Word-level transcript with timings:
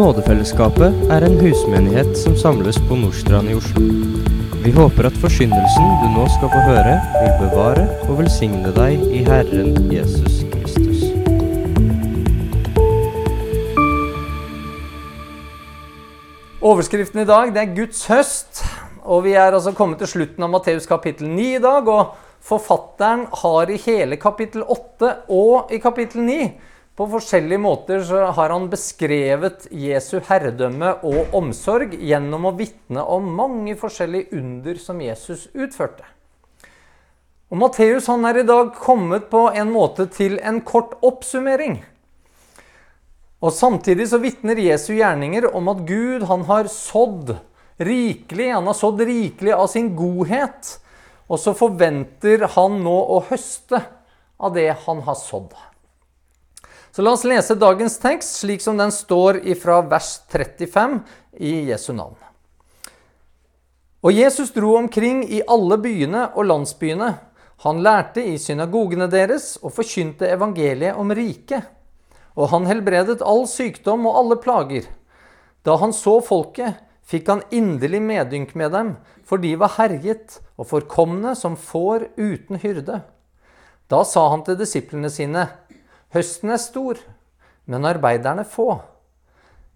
Nådefellesskapet 0.00 0.94
er 1.12 1.24
en 1.26 1.34
husmenighet 1.42 2.14
som 2.16 2.32
samles 2.36 2.78
på 2.88 2.96
Nordstrand 2.96 3.50
i 3.52 3.56
Oslo. 3.58 3.82
Vi 4.64 4.70
håper 4.72 5.10
at 5.10 5.18
forsyndelsen 5.20 5.90
du 6.00 6.06
nå 6.14 6.22
skal 6.38 6.48
få 6.54 6.60
høre, 6.70 6.94
vil 7.18 7.34
bevare 7.42 7.84
og 8.06 8.14
velsigne 8.22 8.72
deg 8.72 9.02
i 9.12 9.20
Herren 9.26 9.76
Jesus 9.92 10.38
Kristus. 10.54 11.02
Overskriften 16.64 17.20
i 17.20 17.28
dag 17.28 17.52
det 17.52 17.66
er 17.66 17.76
Guds 17.82 18.06
høst. 18.08 18.64
Og 19.04 19.26
Vi 19.28 19.36
er 19.36 19.52
altså 19.52 19.76
kommet 19.76 20.00
til 20.00 20.14
slutten 20.14 20.48
av 20.48 20.54
Matteus 20.56 20.88
kapittel 20.88 21.28
9 21.28 21.48
i 21.58 21.62
dag. 21.68 21.88
og 21.88 22.16
Forfatteren 22.40 23.28
har 23.44 23.68
i 23.68 23.76
hele 23.84 24.16
kapittel 24.16 24.64
8 24.64 25.14
og 25.28 25.68
i 25.68 25.76
kapittel 25.76 26.24
9 26.24 26.42
på 26.98 27.06
forskjellige 27.08 27.62
måter 27.62 28.02
har 28.36 28.52
han 28.52 28.68
beskrevet 28.72 29.68
Jesu 29.72 30.18
herredømme 30.26 30.96
og 31.06 31.36
omsorg 31.36 31.94
gjennom 31.96 32.48
å 32.50 32.56
vitne 32.58 33.04
om 33.04 33.28
mange 33.38 33.76
forskjellige 33.78 34.34
under 34.36 34.80
som 34.82 35.00
Jesus 35.00 35.46
utførte. 35.54 36.04
Og 37.50 37.58
Matteus 37.58 38.06
han 38.10 38.26
er 38.28 38.42
i 38.42 38.46
dag 38.46 38.74
kommet 38.78 39.30
på 39.30 39.48
en 39.50 39.72
måte 39.74 40.06
til 40.12 40.36
en 40.46 40.60
kort 40.66 40.92
oppsummering. 41.02 41.80
Og 43.40 43.54
Samtidig 43.56 44.10
så 44.10 44.20
vitner 44.20 44.60
Jesu 44.60 44.92
gjerninger 44.98 45.48
om 45.56 45.72
at 45.72 45.80
Gud 45.88 46.26
han 46.28 46.44
har 46.50 46.68
sådd 46.70 47.32
rikelig. 47.80 48.50
Han 48.52 48.68
har 48.68 48.76
sådd 48.76 49.00
rikelig 49.08 49.56
av 49.56 49.66
sin 49.72 49.94
godhet. 49.96 50.76
Og 51.30 51.40
så 51.40 51.56
forventer 51.56 52.44
han 52.54 52.78
nå 52.84 52.96
å 53.16 53.22
høste 53.30 53.80
av 54.40 54.54
det 54.54 54.68
han 54.84 55.02
har 55.08 55.18
sådd. 55.18 55.54
Så 57.00 57.04
la 57.04 57.14
oss 57.16 57.22
lese 57.24 57.54
dagens 57.56 57.94
tekst 57.96 58.34
slik 58.42 58.60
som 58.60 58.76
den 58.76 58.90
står 58.92 59.38
ifra 59.48 59.78
vers 59.88 60.18
35 60.28 60.98
i 61.40 61.52
Jesu 61.70 61.94
navn. 61.96 62.18
Og 64.04 64.12
Jesus 64.12 64.50
dro 64.52 64.74
omkring 64.76 65.22
i 65.24 65.38
alle 65.48 65.78
byene 65.80 66.26
og 66.34 66.44
landsbyene. 66.50 67.08
Han 67.64 67.80
lærte 67.80 68.20
i 68.20 68.34
synagogene 68.36 69.08
deres 69.08 69.54
og 69.62 69.72
forkynte 69.78 70.28
evangeliet 70.28 71.00
om 71.00 71.14
riket. 71.16 71.70
Og 72.36 72.52
han 72.52 72.68
helbredet 72.68 73.24
all 73.24 73.46
sykdom 73.48 74.04
og 74.04 74.20
alle 74.20 74.38
plager. 74.44 74.92
Da 75.64 75.78
han 75.80 75.96
så 75.96 76.18
folket, 76.20 76.84
fikk 77.00 77.32
han 77.32 77.46
inderlig 77.48 78.02
medynk 78.10 78.52
med 78.52 78.76
dem, 78.76 78.92
for 79.24 79.40
de 79.40 79.54
var 79.56 79.78
herjet 79.78 80.36
og 80.60 80.68
forkomne 80.76 81.32
som 81.32 81.56
får 81.56 82.10
uten 82.20 82.60
hyrde. 82.60 83.00
Da 83.88 84.04
sa 84.04 84.28
han 84.36 84.44
til 84.44 84.60
disiplene 84.60 85.08
sine, 85.08 85.48
Høsten 86.14 86.50
er 86.50 86.58
stor, 86.58 86.98
men 87.70 87.86
arbeiderne 87.86 88.46
få. 88.48 88.80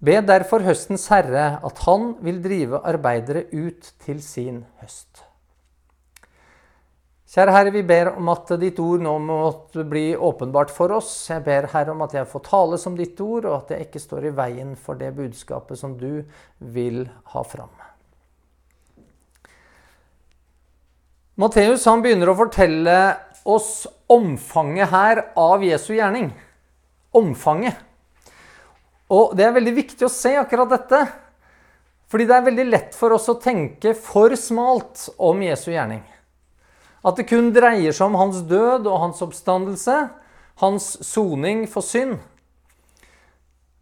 Be 0.04 0.18
derfor 0.26 0.64
høstens 0.66 1.06
herre 1.12 1.60
at 1.64 1.84
han 1.86 2.16
vil 2.24 2.42
drive 2.44 2.80
arbeidere 2.84 3.46
ut 3.54 3.94
til 4.04 4.18
sin 4.22 4.64
høst. 4.82 5.22
Kjære 7.34 7.50
Herre, 7.50 7.70
vi 7.74 7.80
ber 7.82 8.12
om 8.14 8.28
at 8.30 8.52
ditt 8.62 8.78
ord 8.78 9.00
nå 9.02 9.12
måtte 9.18 9.82
bli 9.90 10.12
åpenbart 10.14 10.70
for 10.70 10.92
oss. 10.94 11.08
Jeg 11.32 11.42
ber 11.42 11.66
Herre 11.72 11.90
om 11.90 12.04
at 12.04 12.12
jeg 12.14 12.28
får 12.30 12.44
tale 12.46 12.78
som 12.78 12.94
ditt 12.94 13.18
ord, 13.24 13.48
og 13.48 13.56
at 13.56 13.72
jeg 13.74 13.88
ikke 13.88 14.02
står 14.02 14.28
i 14.28 14.34
veien 14.36 14.76
for 14.78 15.00
det 15.00 15.10
budskapet 15.16 15.80
som 15.80 15.96
du 15.98 16.22
vil 16.58 17.00
ha 17.32 17.42
fram. 17.42 17.72
Matteus 21.42 21.88
begynner 22.04 22.30
å 22.30 22.36
fortelle 22.38 22.98
oss 23.44 23.86
omfanget 24.10 24.88
her 24.90 25.20
av 25.36 25.64
Jesu 25.64 25.92
gjerning. 25.94 26.32
Omfanget. 27.14 27.76
Og 29.12 29.36
det 29.36 29.44
er 29.46 29.54
veldig 29.54 29.74
viktig 29.76 30.06
å 30.06 30.12
se 30.12 30.34
akkurat 30.40 30.72
dette. 30.72 31.04
Fordi 32.10 32.26
det 32.28 32.36
er 32.36 32.48
veldig 32.48 32.66
lett 32.68 32.96
for 32.96 33.14
oss 33.16 33.28
å 33.30 33.38
tenke 33.40 33.94
for 33.98 34.34
smalt 34.38 35.08
om 35.18 35.42
Jesu 35.44 35.70
gjerning. 35.72 36.02
At 37.04 37.18
det 37.20 37.28
kun 37.28 37.52
dreier 37.52 37.92
seg 37.92 38.08
om 38.08 38.16
hans 38.16 38.40
død 38.48 38.88
og 38.88 39.00
hans 39.02 39.20
oppstandelse, 39.24 39.96
hans 40.62 40.86
soning 41.04 41.66
for 41.68 41.84
synd. 41.84 42.16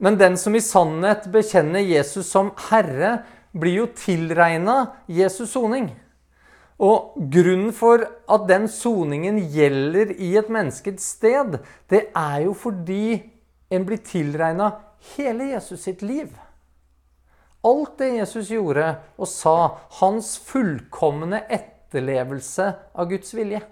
Men 0.03 0.19
den 0.19 0.35
som 0.41 0.57
i 0.59 0.65
sannhet 0.65 1.29
bekjenner 1.31 1.85
Jesus 1.87 2.33
som 2.33 2.51
Herre, 2.71 3.21
blir 3.53 3.83
jo 3.83 3.87
tilregna 3.95 4.97
Jesus 5.07 5.53
soning. 5.53 5.93
Og 6.81 7.19
grunnen 7.33 7.73
for 7.77 8.05
at 8.05 8.47
den 8.49 8.69
soningen 8.71 9.39
gjelder 9.53 10.15
i 10.17 10.33
et 10.41 10.49
menneskets 10.53 11.13
sted, 11.19 11.59
det 11.91 12.09
er 12.17 12.39
jo 12.47 12.55
fordi 12.57 13.21
en 13.73 13.85
blir 13.89 14.01
tilregna 14.05 14.73
hele 15.17 15.53
Jesus 15.53 15.85
sitt 15.87 16.03
liv. 16.03 16.33
Alt 17.63 17.99
det 18.01 18.09
Jesus 18.17 18.51
gjorde 18.51 18.89
og 19.17 19.29
sa, 19.31 19.57
hans 20.01 20.35
fullkomne 20.43 21.45
etterlevelse 21.47 22.73
av 22.95 23.11
Guds 23.13 23.31
vilje. 23.37 23.63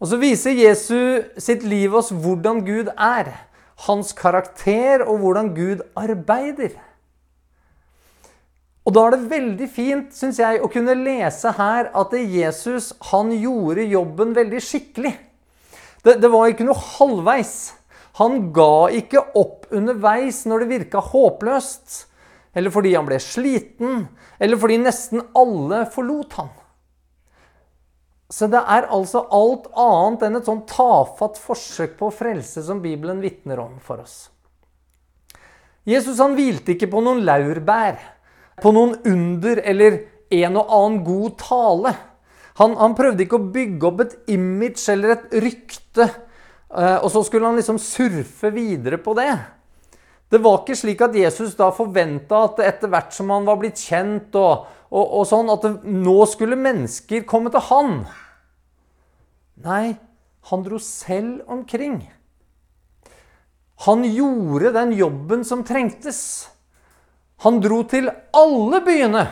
Og 0.00 0.08
så 0.08 0.18
viser 0.20 0.56
Jesus 0.56 1.40
sitt 1.40 1.64
liv 1.64 1.94
oss 1.96 2.12
hvordan 2.12 2.62
Gud 2.64 2.92
er, 2.92 3.32
hans 3.86 4.12
karakter 4.16 5.04
og 5.06 5.20
hvordan 5.22 5.52
Gud 5.56 5.82
arbeider. 5.96 6.76
Og 8.88 8.94
da 8.96 9.02
er 9.06 9.14
det 9.14 9.30
veldig 9.30 9.68
fint, 9.70 10.14
syns 10.16 10.38
jeg, 10.40 10.60
å 10.62 10.70
kunne 10.72 10.96
lese 10.96 11.52
her 11.58 11.90
at 11.96 12.14
Jesus 12.16 12.92
han 13.10 13.32
gjorde 13.34 13.84
jobben 13.90 14.32
veldig 14.36 14.62
skikkelig. 14.64 15.12
Det, 16.00 16.16
det 16.22 16.30
var 16.32 16.48
ikke 16.48 16.64
noe 16.68 16.80
halvveis. 16.96 17.56
Han 18.20 18.48
ga 18.56 18.88
ikke 18.96 19.22
opp 19.38 19.68
underveis 19.76 20.42
når 20.48 20.64
det 20.64 20.70
virka 20.72 21.02
håpløst. 21.10 22.06
Eller 22.56 22.72
fordi 22.74 22.96
han 22.96 23.06
ble 23.06 23.20
sliten, 23.22 24.08
eller 24.40 24.58
fordi 24.58 24.80
nesten 24.82 25.22
alle 25.38 25.84
forlot 25.92 26.34
han. 26.40 26.50
Så 28.30 28.46
det 28.50 28.62
er 28.62 28.88
altså 28.94 29.24
alt 29.34 29.68
annet 29.78 30.24
enn 30.26 30.38
et 30.38 30.46
sånn 30.46 30.62
tafatt 30.70 31.38
forsøk 31.42 31.96
på 31.98 32.10
frelse 32.14 32.62
som 32.62 32.82
Bibelen 32.82 33.22
vitner 33.22 33.58
om 33.62 33.78
for 33.82 34.02
oss. 34.02 34.30
Jesus 35.88 36.20
han 36.22 36.36
hvilte 36.38 36.76
ikke 36.76 36.90
på 36.92 37.02
noen 37.02 37.24
laurbær 37.26 37.98
på 38.62 38.72
noen 38.76 38.96
under 39.08 39.60
eller 39.64 40.00
en 40.30 40.58
og 40.60 40.74
annen 40.76 40.98
god 41.06 41.36
tale. 41.40 41.94
Han, 42.60 42.74
han, 42.76 42.96
prøvde 42.98 43.24
ikke 43.24 43.38
å 43.38 43.48
bygge 43.54 43.88
opp 43.88 44.02
et 44.04 44.18
image 44.34 44.82
eller 44.92 45.14
et 45.14 45.38
rykte, 45.42 46.06
eh, 46.06 46.98
og 47.00 47.08
så 47.12 47.22
skulle 47.24 47.48
han 47.48 47.58
liksom 47.58 47.80
surfe 47.80 48.52
videre 48.54 49.00
på 49.00 49.14
det. 49.18 49.32
Det 50.30 50.38
var 50.42 50.60
ikke 50.60 50.76
slik 50.78 51.00
at 51.02 51.16
Jesus 51.16 51.56
da 51.58 51.72
forventa 51.74 52.44
at 52.46 52.60
etter 52.62 52.92
hvert 52.92 53.16
som 53.16 53.32
han 53.34 53.48
var 53.48 53.58
blitt 53.62 53.80
kjent, 53.80 54.36
og, 54.38 54.68
og, 54.92 55.04
og 55.04 55.26
sånn, 55.26 55.50
at 55.50 55.66
det, 55.66 55.72
nå 55.90 56.18
skulle 56.30 56.60
mennesker 56.60 57.26
komme 57.26 57.50
til 57.50 57.64
han. 57.70 57.96
Nei, 59.64 59.96
han 60.52 60.62
dro 60.64 60.78
selv 60.80 61.48
omkring. 61.50 62.04
Han 63.86 64.04
gjorde 64.04 64.74
den 64.76 64.92
jobben 64.96 65.44
som 65.48 65.64
trengtes. 65.64 66.20
Han 67.44 67.60
dro 67.64 67.82
til 67.88 68.10
alle 68.36 68.80
byene 68.84 69.22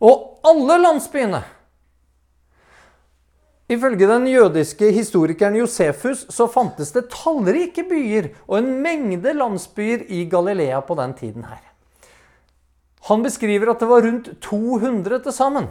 og 0.00 0.46
alle 0.46 0.76
landsbyene. 0.80 1.40
Ifølge 3.70 4.06
den 4.10 4.26
jødiske 4.26 4.88
historikeren 4.90 5.56
Josefus 5.60 6.24
så 6.34 6.48
fantes 6.50 6.90
det 6.94 7.08
tallrike 7.12 7.84
byer 7.86 8.32
og 8.48 8.56
en 8.58 8.70
mengde 8.82 9.34
landsbyer 9.36 10.08
i 10.10 10.24
Galilea 10.30 10.80
på 10.82 10.96
den 10.98 11.14
tiden 11.14 11.46
her. 11.46 11.62
Han 13.06 13.22
beskriver 13.22 13.70
at 13.70 13.80
det 13.80 13.88
var 13.88 14.02
rundt 14.06 14.32
200 14.42 15.22
til 15.22 15.32
sammen. 15.32 15.68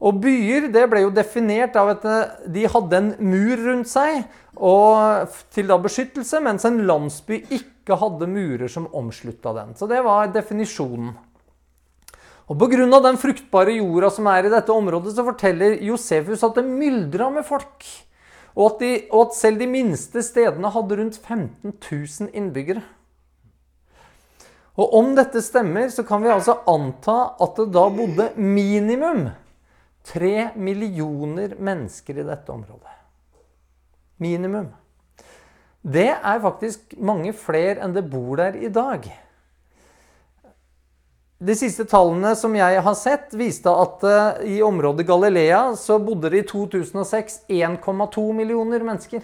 Og 0.00 0.20
byer 0.22 0.68
det 0.72 0.84
ble 0.90 1.02
jo 1.06 1.14
definert 1.14 1.76
av 1.78 1.94
at 1.94 2.06
de 2.52 2.66
hadde 2.68 3.00
en 3.00 3.12
mur 3.18 3.62
rundt 3.66 3.90
seg 3.90 4.26
til 5.54 5.70
da 5.70 5.78
beskyttelse, 5.80 6.40
mens 6.44 6.66
en 6.68 6.82
landsby 6.86 7.40
ikke 7.44 7.75
hadde 7.94 8.26
murer 8.26 8.68
som 8.68 8.88
omslutta 8.90 9.52
den. 9.54 9.76
Så 9.78 9.86
det 9.86 10.00
var 10.02 10.32
definisjonen. 10.34 11.14
Og 12.46 12.58
Pga. 12.58 13.00
den 13.02 13.18
fruktbare 13.18 13.74
jorda 13.74 14.10
som 14.10 14.26
er 14.26 14.46
i 14.46 14.50
dette 14.50 14.72
området, 14.72 15.14
så 15.14 15.24
forteller 15.26 15.78
Josefus 15.82 16.42
at 16.42 16.54
det 16.58 16.64
myldra 16.66 17.30
med 17.30 17.46
folk. 17.46 17.86
Og 18.56 18.72
at, 18.72 18.78
de, 18.80 18.90
og 19.12 19.26
at 19.26 19.34
selv 19.36 19.58
de 19.60 19.66
minste 19.66 20.22
stedene 20.22 20.70
hadde 20.72 20.96
rundt 20.96 21.18
15 21.18 21.74
000 21.74 22.30
innbyggere. 22.32 22.82
Og 24.76 24.94
om 24.98 25.14
dette 25.16 25.40
stemmer, 25.42 25.88
så 25.88 26.04
kan 26.06 26.22
vi 26.22 26.30
altså 26.32 26.58
anta 26.68 27.36
at 27.42 27.58
det 27.58 27.70
da 27.74 27.88
bodde 27.92 28.30
minimum 28.36 29.28
Tre 30.06 30.52
millioner 30.54 31.56
mennesker 31.58 32.20
i 32.20 32.24
dette 32.28 32.52
området. 32.52 32.92
Minimum. 34.22 34.68
Det 35.86 36.08
er 36.10 36.42
faktisk 36.42 36.96
mange 36.98 37.30
flere 37.36 37.78
enn 37.84 37.94
det 37.94 38.08
bor 38.10 38.40
der 38.40 38.56
i 38.58 38.70
dag. 38.74 39.06
De 41.36 41.54
siste 41.54 41.84
tallene 41.86 42.32
som 42.34 42.54
jeg 42.56 42.80
har 42.82 42.96
sett, 42.98 43.34
viste 43.36 43.70
at 43.70 44.04
uh, 44.08 44.38
i 44.48 44.56
området 44.64 45.04
Galilea 45.06 45.60
så 45.78 46.00
bodde 46.02 46.32
det 46.32 46.40
i 46.42 46.46
2006 46.48 47.42
1,2 47.52 48.24
millioner 48.34 48.82
mennesker. 48.82 49.20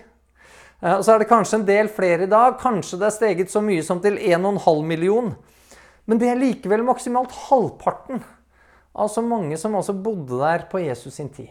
Eh, 0.82 1.00
så 1.00 1.14
er 1.14 1.23
det 1.23 1.31
kanskje 1.31 1.61
en 1.61 1.67
del 1.67 1.88
flere 1.91 2.29
i 2.29 2.31
dag. 2.31 2.59
Kanskje 2.61 3.00
det 3.00 3.09
er 3.09 3.17
steget 3.17 3.50
så 3.50 3.62
mye 3.64 3.82
som 3.87 4.03
til 4.05 4.20
1,5 4.20 4.85
million. 4.87 5.32
Men 6.05 6.20
det 6.20 6.29
er 6.31 6.38
likevel 6.38 6.85
maksimalt 6.87 7.35
halvparten 7.49 8.23
av 8.93 9.09
så 9.09 9.25
mange 9.25 9.56
som 9.59 9.75
altså 9.79 9.97
bodde 9.97 10.38
der 10.43 10.69
på 10.70 10.82
Jesus 10.85 11.17
sin 11.17 11.32
tid. 11.32 11.50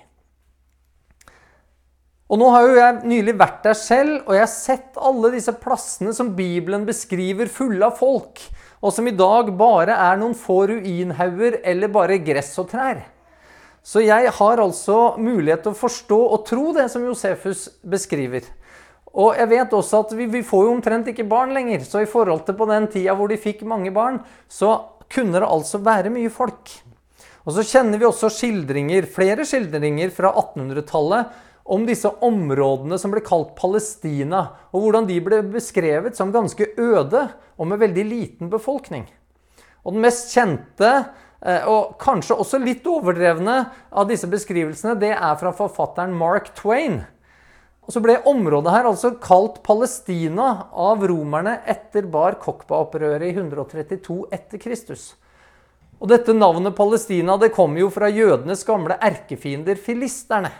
Og 2.31 2.39
nå 2.39 2.48
har 2.54 2.63
jo 2.63 2.75
jeg 2.78 3.10
nylig 3.12 3.33
vært 3.36 3.66
der 3.66 3.75
selv, 3.75 4.22
og 4.24 4.36
jeg 4.38 4.45
har 4.45 4.51
sett 4.54 5.00
alle 5.04 5.33
disse 5.33 5.51
plassene 5.60 6.13
som 6.16 6.30
Bibelen 6.38 6.86
beskriver 6.88 7.51
fulle 7.51 7.83
av 7.83 7.98
folk, 8.00 8.39
og 8.80 8.94
som 8.95 9.10
i 9.10 9.16
dag 9.16 9.51
bare 9.60 9.98
er 10.00 10.22
noen 10.22 10.38
få 10.39 10.62
ruinhauger 10.72 11.60
eller 11.68 11.92
bare 11.92 12.22
gress 12.24 12.54
og 12.63 12.69
trær. 12.72 13.04
Så 13.83 14.04
jeg 14.06 14.31
har 14.38 14.62
altså 14.63 15.18
mulighet 15.19 15.66
til 15.66 15.74
å 15.74 15.81
forstå 15.81 16.22
og 16.22 16.45
tro 16.48 16.72
det 16.78 16.88
som 16.94 17.04
Josefus 17.04 17.66
beskriver. 17.83 18.48
Og 19.12 19.36
jeg 19.36 19.51
vet 19.51 19.75
også 19.75 20.06
at 20.06 20.16
vi, 20.16 20.30
vi, 20.31 20.44
får 20.45 20.66
jo 20.69 20.75
omtrent 20.77 21.12
ikke 21.12 21.27
barn 21.27 21.51
lenger, 21.57 21.84
så 21.84 22.06
i 22.06 22.10
forhold 22.10 22.45
til 22.48 22.56
på 22.56 22.69
den 22.69 22.88
tida 22.94 23.18
hvor 23.18 23.27
de 23.27 23.42
fikk 23.42 23.66
mange 23.68 23.92
barn, 23.92 24.22
så 24.48 24.77
kunne 25.12 25.42
det 25.42 25.51
altså 25.51 25.84
være 25.84 26.13
mye 26.13 26.31
folk. 26.31 26.72
Og 27.44 27.57
så 27.57 27.66
kjenner 27.66 28.00
vi 28.00 28.07
også 28.07 28.30
skildringer, 28.31 29.10
flere 29.12 29.44
skildringer 29.50 30.13
fra 30.16 30.31
1800-tallet 30.31 31.50
om 31.63 31.86
disse 31.88 32.10
områdene 32.25 32.98
som 33.00 33.13
ble 33.13 33.24
kalt 33.25 33.56
Palestina, 33.58 34.48
og 34.74 34.86
hvordan 34.86 35.10
de 35.10 35.18
ble 35.24 35.42
beskrevet 35.54 36.18
som 36.18 36.34
ganske 36.34 36.72
øde 36.78 37.28
og 37.58 37.68
med 37.69 37.81
veldig 37.84 38.06
liten 38.08 38.54
befolkning. 38.54 39.06
Og 39.86 39.96
den 39.96 40.06
mest 40.06 40.34
kjente 40.34 40.92
Eh, 41.42 41.63
og 41.66 41.96
kanskje 42.02 42.38
også 42.38 42.60
litt 42.62 42.86
overdrevne 42.86 43.63
av 43.90 44.06
disse 44.10 44.30
beskrivelsene, 44.30 44.94
det 45.02 45.16
er 45.16 45.40
fra 45.42 45.54
forfatteren 45.58 46.13
Mark 46.13 46.52
Twain. 46.58 47.02
Og 47.81 47.96
så 47.96 48.02
ble 48.04 48.19
området 48.30 48.75
her 48.75 48.86
altså 48.86 49.16
kalt 49.22 49.58
Palestina 49.66 50.68
av 50.69 51.02
romerne 51.10 51.58
etter 51.69 52.06
Bar 52.13 52.38
Kokba-opprøret 52.44 53.25
i 53.25 53.34
132 53.34 54.19
etter 54.30 54.62
Kristus. 54.62 55.16
Og 56.02 56.10
dette 56.13 56.34
navnet 56.34 56.78
Palestina 56.78 57.40
det 57.42 57.52
kom 57.56 57.74
jo 57.78 57.90
fra 57.94 58.10
jødenes 58.10 58.62
gamle 58.66 58.98
erkefiender 59.02 59.81
filisterne, 59.81 60.54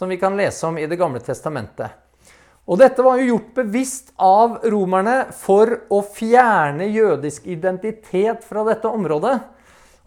som 0.00 0.08
vi 0.08 0.16
kan 0.16 0.36
lese 0.36 0.64
om 0.66 0.78
i 0.80 0.86
Det 0.88 0.96
gamle 0.96 1.20
testamentet. 1.20 1.92
Og 2.64 2.78
dette 2.80 3.04
var 3.04 3.18
jo 3.20 3.34
gjort 3.34 3.50
bevisst 3.58 4.12
av 4.16 4.62
romerne 4.72 5.26
for 5.36 5.74
å 5.92 5.98
fjerne 6.06 6.86
jødisk 6.88 7.44
identitet 7.50 8.46
fra 8.46 8.64
dette 8.64 8.88
området. 8.88 9.34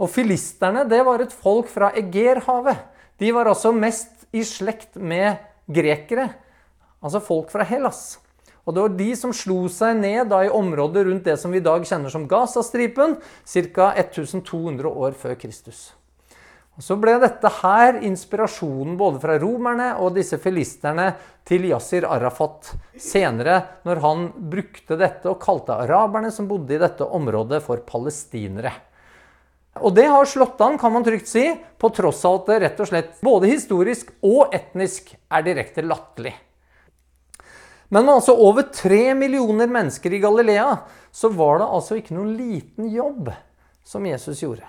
Og 0.02 0.10
filisterne 0.10 0.88
det 0.90 1.04
var 1.06 1.22
et 1.22 1.36
folk 1.36 1.70
fra 1.70 1.92
Egerhavet. 1.94 2.80
De 3.22 3.30
var 3.36 3.52
altså 3.52 3.70
mest 3.76 4.26
i 4.34 4.42
slekt 4.48 4.98
med 4.98 5.38
grekere, 5.70 6.32
altså 6.98 7.22
folk 7.22 7.54
fra 7.54 7.68
Hellas. 7.68 8.18
Og 8.66 8.74
det 8.74 8.88
var 8.88 8.96
de 8.98 9.10
som 9.20 9.36
slo 9.36 9.68
seg 9.70 10.00
ned 10.00 10.32
da 10.34 10.42
i 10.42 10.50
området 10.50 11.06
rundt 11.06 11.28
det 11.30 11.38
som 11.38 11.54
vi 11.54 11.62
i 11.62 11.68
dag 11.68 11.86
kjenner 11.86 12.10
som 12.10 12.26
Gazastripen, 12.32 13.20
ca. 13.46 13.92
1200 13.94 14.90
år 14.90 15.20
før 15.20 15.38
Kristus. 15.38 15.92
Og 16.74 16.82
Så 16.82 16.96
ble 16.98 17.20
dette 17.22 17.50
her 17.60 18.00
inspirasjonen 18.02 18.96
både 18.98 19.20
fra 19.22 19.36
romerne 19.42 19.92
og 20.02 20.16
disse 20.16 20.40
filisterne 20.42 21.12
til 21.46 21.68
Yasir 21.70 22.08
Arafat 22.10 22.72
senere, 22.98 23.60
når 23.86 24.02
han 24.02 24.24
brukte 24.34 24.98
dette 24.98 25.30
og 25.30 25.38
kalte 25.44 25.76
araberne 25.84 26.32
som 26.34 26.48
bodde 26.50 26.74
i 26.74 26.82
dette 26.82 27.06
området, 27.06 27.62
for 27.62 27.84
palestinere. 27.86 28.74
Og 29.86 29.94
det 29.94 30.08
har 30.10 30.26
slått 30.30 30.62
an, 30.66 30.80
kan 30.82 30.94
man 30.94 31.06
trygt 31.06 31.30
si, 31.30 31.46
på 31.78 31.94
tross 31.94 32.26
av 32.26 32.42
at 32.42 32.50
det 32.50 32.60
rett 32.66 32.82
og 32.82 32.90
slett 32.90 33.16
både 33.26 33.54
historisk 33.54 34.10
og 34.26 34.54
etnisk 34.54 35.14
er 35.14 35.46
direkte 35.46 35.86
latterlig. 35.86 36.34
Men 37.94 38.08
med 38.08 38.18
altså 38.18 38.34
over 38.34 38.66
tre 38.74 39.12
millioner 39.14 39.70
mennesker 39.70 40.14
i 40.14 40.22
Galilea, 40.22 40.72
så 41.14 41.30
var 41.30 41.62
det 41.62 41.74
altså 41.78 42.00
ikke 42.00 42.16
noen 42.18 42.34
liten 42.34 42.90
jobb 42.90 43.30
som 43.86 44.06
Jesus 44.10 44.42
gjorde. 44.42 44.66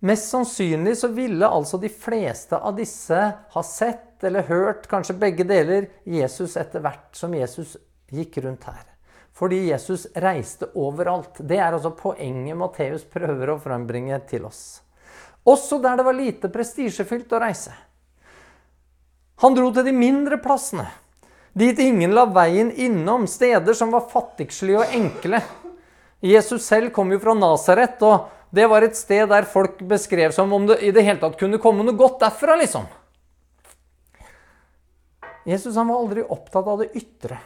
Mest 0.00 0.30
sannsynlig 0.32 0.96
så 0.96 1.10
ville 1.12 1.48
altså 1.48 1.76
de 1.78 1.90
fleste 1.92 2.56
av 2.56 2.76
disse 2.78 3.18
ha 3.52 3.62
sett 3.62 4.24
eller 4.24 4.46
hørt, 4.48 4.86
kanskje 4.88 5.16
begge 5.20 5.44
deler, 5.44 5.90
Jesus 6.08 6.56
etter 6.60 6.80
hvert 6.84 7.12
som 7.16 7.34
Jesus 7.36 7.76
gikk 8.12 8.38
rundt 8.44 8.64
her. 8.68 8.86
Fordi 9.36 9.58
Jesus 9.68 10.06
reiste 10.20 10.70
overalt. 10.76 11.38
Det 11.38 11.56
er 11.60 11.72
altså 11.72 11.92
poenget 11.96 12.56
Matteus 12.56 13.04
prøver 13.08 13.52
å 13.52 13.60
frembringe 13.60 14.18
til 14.28 14.48
oss. 14.48 14.80
Også 15.48 15.78
der 15.80 16.00
det 16.00 16.04
var 16.04 16.16
lite 16.16 16.50
prestisjefylt 16.52 17.32
å 17.32 17.40
reise. 17.40 17.72
Han 19.40 19.56
dro 19.56 19.70
til 19.72 19.86
de 19.88 19.94
mindre 19.96 20.36
plassene, 20.40 20.84
dit 21.56 21.78
ingen 21.80 22.12
la 22.12 22.26
veien 22.28 22.68
innom, 22.72 23.24
steder 23.28 23.76
som 23.76 23.92
var 23.92 24.10
fattigslige 24.12 24.82
og 24.82 24.92
enkle. 24.96 25.40
Jesus 26.20 26.66
selv 26.68 26.92
kom 26.92 27.08
jo 27.12 27.20
fra 27.22 27.32
Nasaret, 27.34 27.96
og 28.04 28.28
det 28.50 28.66
var 28.70 28.82
et 28.82 28.98
sted 28.98 29.28
der 29.30 29.46
folk 29.46 29.78
beskrev 29.86 30.34
som 30.34 30.52
om 30.52 30.66
det 30.66 30.80
i 30.82 30.90
det 30.94 31.04
hele 31.06 31.22
tatt 31.22 31.38
kunne 31.38 31.60
komme 31.62 31.86
noe 31.86 31.98
godt 31.98 32.18
derfra, 32.24 32.56
liksom. 32.58 32.88
Jesus 35.48 35.76
han 35.78 35.88
var 35.88 36.02
aldri 36.02 36.24
opptatt 36.26 36.66
av 36.68 36.82
det 36.82 36.90
ytre. 36.98 37.38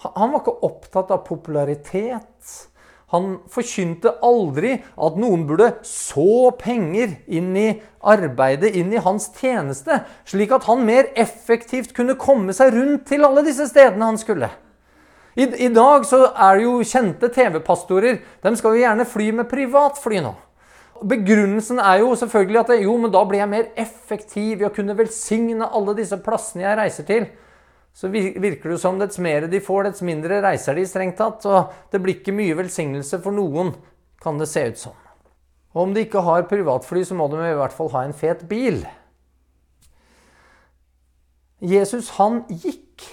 Han 0.00 0.32
var 0.32 0.40
ikke 0.40 0.58
opptatt 0.66 1.10
av 1.12 1.22
popularitet. 1.26 2.56
Han 3.10 3.40
forkynte 3.50 4.12
aldri 4.24 4.76
at 4.78 5.16
noen 5.18 5.42
burde 5.48 5.72
så 5.86 6.52
penger 6.58 7.16
inn 7.26 7.50
i 7.58 7.68
arbeidet, 8.06 8.70
inn 8.78 8.92
i 8.94 9.02
hans 9.02 9.28
tjeneste, 9.34 10.02
slik 10.28 10.54
at 10.54 10.68
han 10.70 10.86
mer 10.86 11.10
effektivt 11.18 11.94
kunne 11.96 12.18
komme 12.20 12.54
seg 12.56 12.74
rundt 12.76 13.08
til 13.10 13.26
alle 13.26 13.44
disse 13.46 13.66
stedene 13.70 14.12
han 14.12 14.20
skulle. 14.20 14.50
I, 15.36 15.46
i 15.66 15.68
dag 15.74 16.06
så 16.08 16.24
er 16.30 16.58
det 16.58 16.64
jo 16.64 16.78
kjente 16.86 17.30
TV-pastorer. 17.32 18.22
Dem 18.42 18.56
skal 18.58 18.74
jo 18.74 18.82
gjerne 18.82 19.06
fly 19.08 19.30
med 19.40 19.50
privatfly 19.50 20.22
nå. 20.24 20.32
Begrunnelsen 21.10 21.78
er 21.80 22.02
jo 22.02 22.10
selvfølgelig 22.18 22.60
at 22.60 22.74
jo, 22.82 22.96
men 23.00 23.12
da 23.12 23.22
blir 23.24 23.40
jeg 23.40 23.52
mer 23.52 23.70
effektiv 23.78 24.60
i 24.60 24.66
å 24.68 24.74
kunne 24.74 24.98
velsigne 24.98 25.70
alle 25.70 25.94
disse 25.96 26.18
plassene 26.20 26.66
jeg 26.66 26.80
reiser 26.82 27.08
til 27.08 27.30
så 27.92 28.08
virker 28.08 28.70
det 28.70 28.78
som 28.80 28.98
dets 29.00 29.18
mer 29.18 29.46
de 29.50 29.60
får, 29.62 29.88
dets 29.88 30.04
mindre 30.06 30.40
reiser 30.44 30.78
de 30.78 30.86
strengt 30.88 31.18
tatt. 31.18 31.44
Og 31.46 31.90
det 31.92 32.00
blir 32.02 32.20
ikke 32.20 32.34
mye 32.36 32.56
velsignelse 32.58 33.20
for 33.22 33.34
noen, 33.34 33.74
kan 34.22 34.38
det 34.40 34.48
se 34.50 34.62
ut 34.70 34.80
som. 34.80 34.96
Og 35.74 35.84
om 35.84 35.94
de 35.94 36.04
ikke 36.06 36.22
har 36.26 36.48
privatfly, 36.50 37.04
så 37.06 37.16
må 37.18 37.28
de 37.30 37.42
i 37.46 37.58
hvert 37.58 37.74
fall 37.74 37.92
ha 37.94 38.04
en 38.06 38.16
fet 38.16 38.46
bil. 38.50 38.82
Jesus, 41.60 42.14
han 42.16 42.44
gikk. 42.48 43.04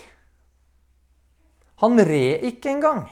Han 1.84 2.02
red 2.02 2.46
ikke 2.48 2.72
engang. 2.74 3.06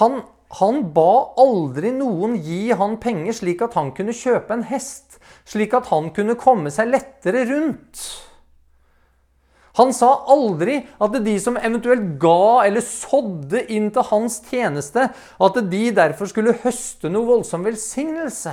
Han, 0.00 0.22
han 0.60 0.82
ba 0.96 1.34
aldri 1.40 1.92
noen 1.94 2.38
gi 2.40 2.72
han 2.76 2.98
penger 3.00 3.36
slik 3.42 3.64
at 3.64 3.76
han 3.76 3.92
kunne 3.96 4.16
kjøpe 4.16 4.56
en 4.56 4.66
hest, 4.70 5.18
slik 5.48 5.74
at 5.76 5.90
han 5.92 6.10
kunne 6.16 6.38
komme 6.40 6.72
seg 6.72 6.92
lettere 6.92 7.44
rundt. 7.50 8.06
Han 9.80 9.92
sa 9.96 10.10
aldri 10.32 10.82
at 11.00 11.14
de 11.24 11.34
som 11.40 11.56
eventuelt 11.56 12.18
ga 12.20 12.64
eller 12.66 12.84
sådde 12.84 13.62
inn 13.72 13.88
til 13.92 14.04
hans 14.10 14.42
tjeneste, 14.48 15.06
at 15.12 15.62
de 15.72 15.84
derfor 15.96 16.28
skulle 16.28 16.58
høste 16.64 17.08
noe 17.12 17.28
voldsom 17.28 17.64
velsignelse. 17.64 18.52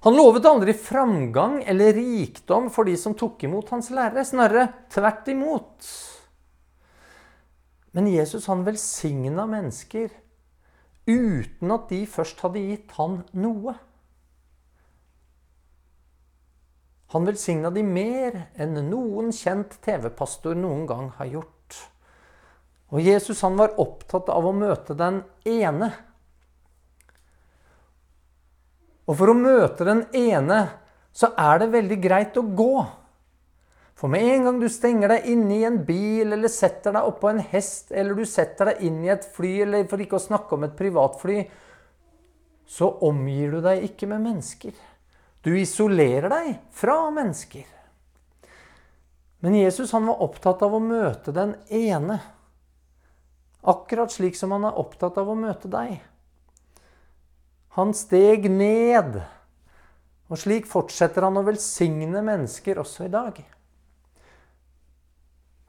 Han 0.00 0.16
lovet 0.16 0.48
aldri 0.48 0.72
framgang 0.72 1.58
eller 1.68 1.92
rikdom 1.92 2.70
for 2.72 2.88
de 2.88 2.96
som 2.96 3.12
tok 3.12 3.44
imot 3.44 3.68
hans 3.68 3.90
lære. 3.92 4.24
Snarere 4.24 4.70
tvert 4.92 5.28
imot. 5.28 5.90
Men 7.96 8.06
Jesus 8.10 8.46
han 8.46 8.64
velsigna 8.66 9.46
mennesker 9.50 10.12
uten 11.06 11.72
at 11.74 11.88
de 11.90 12.04
først 12.06 12.42
hadde 12.44 12.62
gitt 12.62 12.92
han 12.98 13.22
noe. 13.34 13.74
Han 17.10 17.26
velsigna 17.26 17.72
de 17.74 17.82
mer 17.82 18.36
enn 18.54 18.76
noen 18.86 19.32
kjent 19.34 19.74
TV-pastor 19.82 20.54
noen 20.54 20.84
gang 20.86 21.08
har 21.16 21.32
gjort. 21.32 21.80
Og 22.94 23.02
Jesus 23.02 23.42
han 23.42 23.58
var 23.58 23.74
opptatt 23.82 24.30
av 24.30 24.46
å 24.46 24.54
møte 24.54 24.94
den 24.98 25.20
ene. 25.46 25.90
Og 29.10 29.18
for 29.18 29.32
å 29.32 29.38
møte 29.38 29.86
den 29.86 30.04
ene 30.14 30.62
så 31.10 31.32
er 31.34 31.62
det 31.62 31.72
veldig 31.74 31.98
greit 32.02 32.38
å 32.38 32.46
gå. 32.46 32.74
For 34.00 34.08
med 34.08 34.24
en 34.24 34.46
gang 34.46 34.60
du 34.62 34.68
stenger 34.72 35.12
deg 35.12 35.26
inne 35.28 35.58
i 35.58 35.64
en 35.68 35.82
bil, 35.84 36.30
eller 36.32 36.48
setter 36.48 36.94
deg 36.96 37.04
oppå 37.04 37.28
en 37.28 37.42
hest, 37.50 37.90
eller 37.92 38.16
du 38.16 38.24
setter 38.24 38.70
deg 38.70 38.86
inn 38.88 39.02
i 39.04 39.10
et 39.12 39.26
fly, 39.34 39.50
eller 39.66 39.84
for 39.90 40.00
ikke 40.00 40.16
å 40.16 40.22
snakke 40.24 40.56
om 40.56 40.64
et 40.64 40.78
privatfly, 40.78 41.42
så 42.64 42.88
omgir 43.04 43.52
du 43.52 43.58
deg 43.66 43.84
ikke 43.90 44.08
med 44.08 44.24
mennesker. 44.24 44.72
Du 45.44 45.52
isolerer 45.52 46.32
deg 46.32 46.48
fra 46.72 46.96
mennesker. 47.12 47.68
Men 49.44 49.58
Jesus 49.60 49.92
han 49.92 50.08
var 50.08 50.24
opptatt 50.24 50.64
av 50.64 50.76
å 50.76 50.80
møte 50.80 51.36
den 51.36 51.54
ene. 51.68 52.20
Akkurat 53.68 54.12
slik 54.12 54.36
som 54.36 54.56
han 54.56 54.64
er 54.68 54.80
opptatt 54.80 55.20
av 55.20 55.28
å 55.28 55.36
møte 55.36 55.68
deg. 55.68 55.98
Han 57.76 57.92
steg 57.96 58.48
ned. 58.48 59.20
Og 60.32 60.40
slik 60.40 60.68
fortsetter 60.70 61.28
han 61.28 61.36
å 61.36 61.44
velsigne 61.44 62.24
mennesker 62.24 62.80
også 62.80 63.08
i 63.08 63.12
dag. 63.12 63.40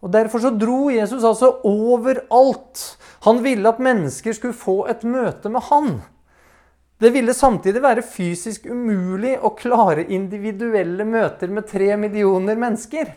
Og 0.01 0.09
Derfor 0.13 0.41
så 0.41 0.49
dro 0.49 0.89
Jesus 0.89 1.23
altså 1.23 1.51
overalt. 1.67 2.97
Han 3.27 3.43
ville 3.43 3.69
at 3.69 3.79
mennesker 3.79 4.33
skulle 4.33 4.57
få 4.57 4.85
et 4.89 5.03
møte 5.05 5.49
med 5.49 5.61
han. 5.69 5.99
Det 7.01 7.13
ville 7.13 7.33
samtidig 7.33 7.81
være 7.81 8.05
fysisk 8.05 8.65
umulig 8.69 9.35
å 9.41 9.53
klare 9.57 10.05
individuelle 10.13 11.05
møter 11.05 11.49
med 11.53 11.69
tre 11.69 11.95
millioner 11.97 12.57
mennesker. 12.57 13.13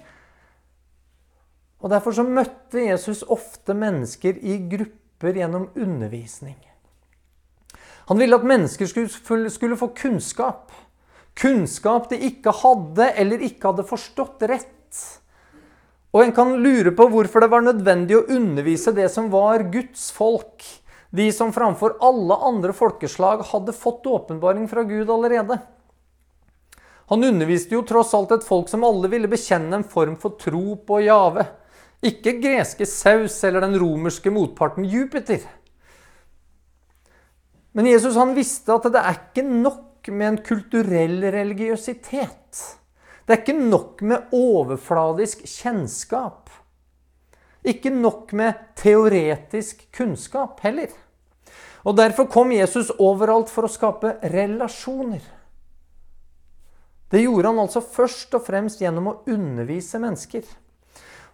Og 1.84 1.90
Derfor 1.92 2.16
så 2.16 2.24
møtte 2.24 2.86
Jesus 2.86 3.24
ofte 3.28 3.76
mennesker 3.76 4.38
i 4.40 4.56
grupper 4.68 5.36
gjennom 5.36 5.68
undervisning. 5.76 6.56
Han 8.08 8.20
ville 8.20 8.36
at 8.36 8.44
mennesker 8.44 8.88
skulle, 8.88 9.50
skulle 9.52 9.76
få 9.80 9.90
kunnskap. 9.96 10.72
Kunnskap 11.36 12.08
de 12.10 12.20
ikke 12.28 12.52
hadde 12.56 13.10
eller 13.20 13.44
ikke 13.44 13.72
hadde 13.72 13.86
forstått 13.88 14.44
rett. 14.48 15.04
Og 16.14 16.22
en 16.22 16.32
kan 16.34 16.52
lure 16.62 16.92
på 16.94 17.08
hvorfor 17.10 17.42
det 17.42 17.50
var 17.50 17.64
nødvendig 17.66 18.14
å 18.20 18.26
undervise 18.30 18.94
det 18.94 19.08
som 19.10 19.32
var 19.32 19.66
Guds 19.72 20.12
folk. 20.14 20.62
De 21.14 21.26
som 21.34 21.50
framfor 21.54 21.96
alle 22.02 22.36
andre 22.46 22.74
folkeslag 22.74 23.42
hadde 23.50 23.74
fått 23.74 24.06
åpenbaring 24.06 24.68
fra 24.70 24.86
Gud 24.86 25.10
allerede. 25.10 25.58
Han 27.10 27.26
underviste 27.26 27.74
jo 27.76 27.82
tross 27.86 28.14
alt 28.16 28.32
et 28.32 28.46
folk 28.46 28.70
som 28.70 28.86
alle 28.86 29.10
ville 29.12 29.28
bekjenne 29.30 29.80
en 29.80 29.86
form 29.86 30.14
for 30.22 30.38
tro 30.40 30.78
på 30.86 31.02
Jave. 31.04 31.44
Ikke 32.04 32.36
greske 32.38 32.86
Saus 32.88 33.36
eller 33.44 33.66
den 33.66 33.76
romerske 33.80 34.30
motparten 34.32 34.86
Jupiter. 34.88 35.42
Men 37.74 37.90
Jesus 37.90 38.14
han 38.16 38.36
visste 38.38 38.76
at 38.76 38.86
det 38.86 39.02
er 39.02 39.18
ikke 39.18 39.44
nok 39.50 40.08
med 40.14 40.28
en 40.28 40.40
kulturell 40.46 41.24
religiøsitet. 41.34 42.64
Det 43.24 43.32
er 43.32 43.40
ikke 43.40 43.56
nok 43.56 44.02
med 44.04 44.34
overfladisk 44.36 45.46
kjennskap. 45.48 46.50
Ikke 47.64 47.88
nok 47.90 48.34
med 48.36 48.58
teoretisk 48.76 49.86
kunnskap 49.96 50.60
heller. 50.64 50.92
Og 51.84 51.96
Derfor 51.96 52.28
kom 52.28 52.52
Jesus 52.52 52.92
overalt 52.98 53.52
for 53.52 53.64
å 53.64 53.72
skape 53.72 54.18
relasjoner. 54.32 55.24
Det 57.12 57.22
gjorde 57.22 57.52
han 57.52 57.62
altså 57.62 57.80
først 57.84 58.34
og 58.36 58.44
fremst 58.44 58.80
gjennom 58.82 59.08
å 59.08 59.16
undervise 59.30 60.00
mennesker. 60.02 60.44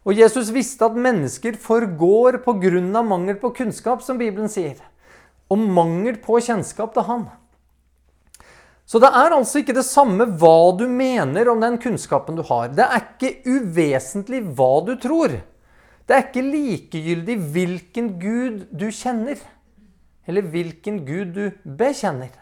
Og 0.06 0.16
Jesus 0.16 0.50
visste 0.54 0.86
at 0.86 0.96
mennesker 0.96 1.58
forgår 1.60 2.40
pga. 2.44 3.02
mangel 3.02 3.36
på 3.36 3.50
kunnskap, 3.50 4.02
som 4.02 4.18
Bibelen 4.18 4.48
sier 4.48 4.78
og 5.50 5.58
mangel 5.58 6.18
på 6.22 6.38
kjennskap 6.38 6.94
til 6.94 7.06
han. 7.08 7.26
Så 8.90 8.98
det 8.98 9.06
er 9.14 9.30
altså 9.36 9.60
ikke 9.60 9.76
det 9.76 9.86
samme 9.86 10.24
hva 10.40 10.72
du 10.74 10.88
mener 10.90 11.46
om 11.52 11.60
den 11.62 11.76
kunnskapen 11.78 12.34
du 12.34 12.42
har. 12.48 12.72
Det 12.74 12.82
er 12.82 13.04
ikke 13.04 13.36
uvesentlig 13.46 14.40
hva 14.58 14.70
du 14.88 14.96
tror. 14.98 15.36
Det 16.10 16.16
er 16.16 16.24
ikke 16.24 16.42
likegyldig 16.42 17.36
hvilken 17.54 18.08
gud 18.18 18.64
du 18.74 18.88
kjenner, 18.90 19.38
eller 20.26 20.48
hvilken 20.50 21.04
gud 21.06 21.36
du 21.36 21.44
bekjenner. 21.62 22.32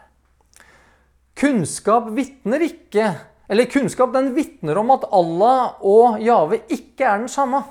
Kunnskap 1.39 2.09
vitner 2.17 2.65
ikke 2.65 3.13
Eller 3.49 3.65
kunnskap 3.65 4.11
den 4.13 4.27
vitner 4.35 4.77
om 4.77 4.91
at 4.93 5.07
Allah 5.09 5.79
og 5.81 6.19
Jave 6.21 6.59
ikke 6.69 7.01
er 7.01 7.15
den 7.17 7.31
samme. 7.33 7.63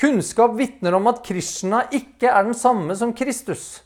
Kunnskap 0.00 0.54
vitner 0.56 0.96
om 0.96 1.10
at 1.10 1.20
Krishna 1.26 1.82
ikke 1.92 2.30
er 2.30 2.46
den 2.46 2.56
samme 2.56 2.96
som 2.96 3.12
Kristus. 3.12 3.82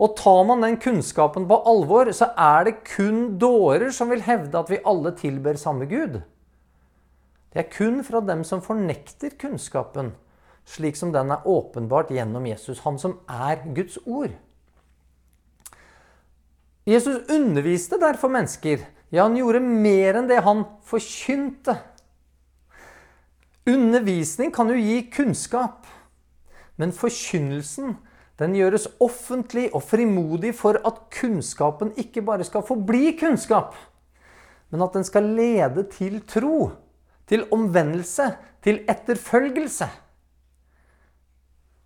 Og 0.00 0.16
tar 0.16 0.44
man 0.48 0.64
den 0.64 0.78
kunnskapen 0.80 1.44
på 1.48 1.58
alvor, 1.68 2.08
så 2.16 2.30
er 2.32 2.64
det 2.70 2.78
kun 2.88 3.36
dårer 3.40 3.90
som 3.92 4.08
vil 4.12 4.24
hevde 4.24 4.56
at 4.56 4.70
vi 4.72 4.80
alle 4.88 5.12
tilber 5.16 5.60
samme 5.60 5.88
Gud. 5.90 6.22
Det 7.52 7.64
er 7.64 7.72
kun 7.72 8.00
fra 8.06 8.22
dem 8.24 8.44
som 8.46 8.62
fornekter 8.64 9.34
kunnskapen, 9.40 10.14
slik 10.64 10.96
som 10.96 11.12
den 11.12 11.34
er 11.34 11.44
åpenbart 11.44 12.12
gjennom 12.14 12.46
Jesus, 12.48 12.80
han 12.86 12.96
som 13.02 13.18
er 13.28 13.60
Guds 13.76 13.98
ord. 14.06 14.32
Jesus 16.88 17.20
underviste 17.28 18.00
derfor 18.00 18.32
mennesker. 18.32 18.86
Ja, 19.12 19.26
han 19.26 19.36
gjorde 19.36 19.60
mer 19.60 20.16
enn 20.16 20.30
det 20.30 20.40
han 20.46 20.64
forkynte. 20.86 21.74
Undervisning 23.68 24.54
kan 24.54 24.70
jo 24.70 24.78
gi 24.78 25.02
kunnskap, 25.12 25.84
men 26.80 26.94
forkynnelsen 26.96 27.98
den 28.40 28.54
gjøres 28.56 28.88
offentlig 29.04 29.66
og 29.76 29.82
frimodig 29.84 30.54
for 30.56 30.78
at 30.88 31.02
kunnskapen 31.12 31.92
ikke 32.00 32.22
bare 32.24 32.46
skal 32.48 32.64
forbli 32.64 33.12
kunnskap, 33.20 33.74
men 34.72 34.84
at 34.84 34.96
den 34.96 35.04
skal 35.04 35.28
lede 35.36 35.84
til 35.92 36.20
tro, 36.24 36.70
til 37.28 37.44
omvendelse, 37.52 38.30
til 38.64 38.80
etterfølgelse. 38.88 39.90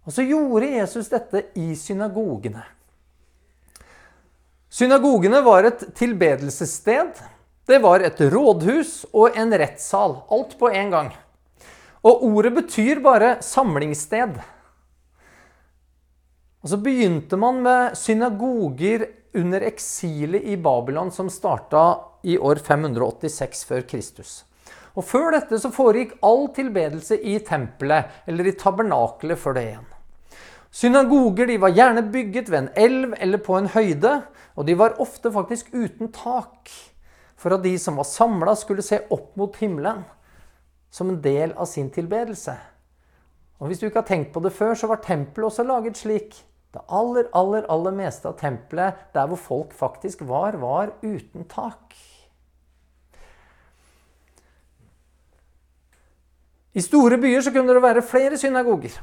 Og 0.05 0.13
så 0.13 0.25
gjorde 0.29 0.71
Jesus 0.77 1.09
dette 1.09 1.47
i 1.59 1.73
synagogene. 1.81 2.63
Synagogene 4.75 5.41
var 5.47 5.71
et 5.71 5.85
tilbedelsessted. 5.97 7.15
Det 7.65 7.79
var 7.81 8.03
et 8.05 8.19
rådhus 8.21 9.05
og 9.15 9.37
en 9.39 9.55
rettssal. 9.55 10.19
Alt 10.35 10.59
på 10.61 10.69
en 10.69 10.91
gang. 10.93 11.15
Og 12.05 12.25
ordet 12.27 12.53
betyr 12.59 13.01
bare 13.01 13.39
samlingssted. 13.41 14.43
Og 16.65 16.71
Så 16.73 16.79
begynte 16.81 17.37
man 17.37 17.59
med 17.61 17.93
synagoger 18.01 19.03
under 19.37 19.61
eksilet 19.69 20.47
i 20.49 20.57
Babylon, 20.57 21.11
som 21.13 21.29
starta 21.29 21.83
i 22.25 22.39
år 22.39 22.57
586 22.57 23.65
før 23.69 23.83
Kristus. 23.85 24.31
Og 24.97 25.05
Før 25.05 25.35
dette 25.35 25.59
så 25.61 25.69
foregikk 25.69 26.15
all 26.25 26.47
tilbedelse 26.57 27.19
i 27.21 27.37
tempelet 27.45 28.25
eller 28.25 28.49
i 28.49 28.55
tabernakelet 28.57 29.43
før 29.43 29.59
det 29.59 29.65
igjen. 29.67 29.91
Synagoger 30.73 31.53
de 31.53 31.59
var 31.61 31.75
gjerne 31.77 32.07
bygget 32.15 32.49
ved 32.49 32.59
en 32.63 32.71
elv 32.87 33.13
eller 33.21 33.45
på 33.45 33.59
en 33.59 33.69
høyde, 33.69 34.15
og 34.57 34.65
de 34.65 34.79
var 34.79 34.97
ofte 35.05 35.35
faktisk 35.37 35.69
uten 35.75 36.09
tak, 36.17 36.73
for 37.37 37.59
at 37.59 37.63
de 37.67 37.75
som 37.79 38.01
var 38.01 38.09
samla, 38.09 38.57
skulle 38.57 38.83
se 38.83 39.03
opp 39.13 39.37
mot 39.37 39.61
himmelen 39.61 40.01
som 40.89 41.13
en 41.13 41.21
del 41.21 41.53
av 41.53 41.69
sin 41.69 41.93
tilbedelse. 41.93 42.57
Og 43.61 43.69
Hvis 43.69 43.85
du 43.85 43.87
ikke 43.87 44.01
har 44.01 44.09
tenkt 44.09 44.33
på 44.33 44.41
det 44.41 44.57
før, 44.57 44.73
så 44.73 44.89
var 44.89 45.05
tempelet 45.05 45.53
også 45.53 45.69
laget 45.69 46.01
slik. 46.01 46.41
Det 46.75 46.83
aller, 46.91 47.29
aller, 47.39 47.67
aller 47.71 47.95
meste 47.95 48.27
av 48.27 48.39
tempelet, 48.41 49.07
der 49.15 49.31
hvor 49.31 49.39
folk 49.39 49.75
faktisk 49.79 50.25
var, 50.27 50.59
var 50.59 50.97
uten 51.05 51.47
tak. 51.47 51.95
I 56.75 56.83
store 56.83 57.21
byer 57.23 57.45
så 57.47 57.53
kunne 57.55 57.77
det 57.77 57.85
være 57.85 58.03
flere 58.03 58.39
synagoger. 58.41 58.97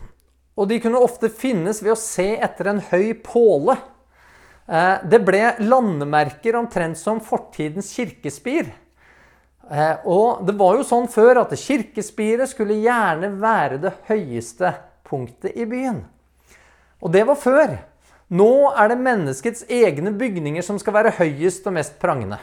Og 0.59 0.67
de 0.67 0.81
kunne 0.83 0.99
ofte 0.99 1.31
finnes 1.31 1.79
ved 1.79 1.93
å 1.93 1.99
se 1.99 2.33
etter 2.35 2.67
en 2.73 2.83
høy 2.91 3.13
påle. 3.23 3.77
Eh, 4.67 4.97
det 5.07 5.21
ble 5.23 5.45
landemerker 5.63 6.59
omtrent 6.59 6.99
som 6.99 7.23
fortidens 7.23 7.93
kirkespir. 7.95 8.73
Eh, 9.71 10.03
og 10.03 10.43
det 10.43 10.57
var 10.59 10.75
jo 10.75 10.87
sånn 10.87 11.07
før 11.11 11.45
at 11.45 11.55
kirkespiret 11.55 12.51
skulle 12.51 12.81
gjerne 12.83 13.31
være 13.39 13.79
det 13.87 13.95
høyeste 14.11 14.75
punktet 15.07 15.55
i 15.55 15.63
byen. 15.69 16.03
Og 17.01 17.11
det 17.13 17.25
var 17.27 17.39
før. 17.39 17.75
Nå 18.31 18.51
er 18.79 18.91
det 18.91 19.01
menneskets 19.01 19.65
egne 19.67 20.13
bygninger 20.15 20.63
som 20.63 20.77
skal 20.79 20.95
være 20.95 21.15
høyest 21.17 21.65
og 21.67 21.75
mest 21.75 21.97
prangende. 21.99 22.37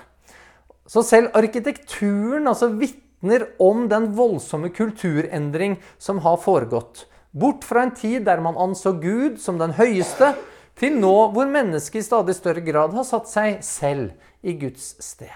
Så 0.88 1.04
selv 1.04 1.32
arkitekturen 1.36 2.48
altså 2.48 2.68
vitner 2.72 3.46
om 3.62 3.86
den 3.88 4.10
voldsomme 4.16 4.68
kulturendring 4.74 5.78
som 6.00 6.20
har 6.24 6.40
foregått. 6.42 7.06
Bort 7.30 7.64
fra 7.64 7.84
en 7.86 7.94
tid 7.96 8.24
der 8.28 8.40
man 8.44 8.58
anså 8.60 8.94
Gud 9.00 9.38
som 9.40 9.60
den 9.60 9.76
høyeste, 9.78 10.34
til 10.78 10.94
nå 11.00 11.14
hvor 11.34 11.48
mennesket 11.50 12.00
i 12.00 12.06
stadig 12.06 12.36
større 12.38 12.62
grad 12.62 12.94
har 12.94 13.06
satt 13.06 13.28
seg 13.30 13.62
selv 13.66 14.12
i 14.42 14.54
Guds 14.60 14.94
sted. 15.02 15.32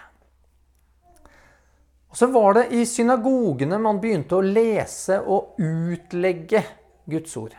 Og 2.13 2.17
Så 2.17 2.29
var 2.29 2.55
det 2.59 2.67
i 2.77 2.85
synagogene 2.85 3.81
man 3.81 4.01
begynte 4.01 4.37
å 4.37 4.45
lese 4.45 5.17
og 5.25 5.57
utlegge 5.59 6.61
Guds 7.09 7.37
ord. 7.41 7.57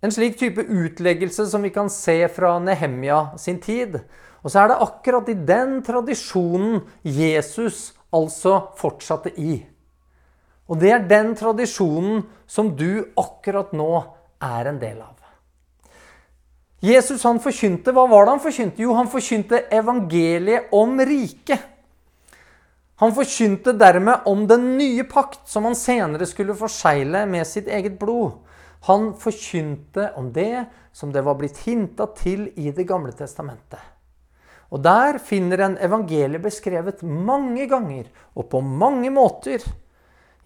En 0.00 0.12
slik 0.12 0.38
type 0.40 0.64
utleggelse 0.64 1.46
som 1.46 1.62
vi 1.62 1.70
kan 1.74 1.90
se 1.92 2.22
fra 2.32 2.54
Nehemja 2.58 3.36
sin 3.38 3.60
tid. 3.60 3.98
Og 4.40 4.52
så 4.52 4.62
er 4.62 4.72
det 4.72 4.80
akkurat 4.80 5.28
i 5.28 5.36
den 5.36 5.80
tradisjonen 5.84 6.80
Jesus 7.04 7.90
altså 8.14 8.72
fortsatte 8.80 9.34
i. 9.36 9.60
Og 10.70 10.80
det 10.80 10.92
er 10.94 11.08
den 11.10 11.34
tradisjonen 11.36 12.24
som 12.48 12.72
du 12.78 13.04
akkurat 13.18 13.74
nå 13.76 13.92
er 14.40 14.70
en 14.70 14.80
del 14.80 15.00
av. 15.02 15.16
Jesus 16.80 17.22
han 17.28 17.40
forkynte, 17.44 17.92
Hva 17.92 18.06
var 18.08 18.24
det 18.24 18.32
han 18.32 18.40
forkynte? 18.40 18.82
Jo, 18.82 18.94
han 18.96 19.10
forkynte 19.12 19.66
evangeliet 19.68 20.72
om 20.72 20.96
riket. 20.96 21.60
Han 23.00 23.12
forkynte 23.16 23.74
dermed 23.76 24.26
om 24.28 24.46
den 24.48 24.76
nye 24.78 25.04
pakt 25.08 25.48
som 25.48 25.64
han 25.68 25.76
senere 25.76 26.26
skulle 26.28 26.56
forsegle 26.56 27.26
med 27.28 27.48
sitt 27.48 27.68
eget 27.68 27.98
blod. 28.00 28.38
Han 28.88 29.12
forkynte 29.20 30.12
om 30.16 30.32
det 30.32 30.66
som 30.92 31.12
det 31.12 31.22
var 31.26 31.36
blitt 31.36 31.58
hinta 31.66 32.06
til 32.16 32.48
i 32.56 32.72
Det 32.72 32.86
gamle 32.88 33.12
testamentet. 33.12 33.80
Og 34.70 34.82
der 34.82 35.18
finner 35.18 35.64
en 35.64 35.78
evangeliet 35.82 36.42
beskrevet 36.42 37.02
mange 37.02 37.66
ganger 37.68 38.06
og 38.34 38.48
på 38.52 38.60
mange 38.62 39.10
måter. 39.10 39.64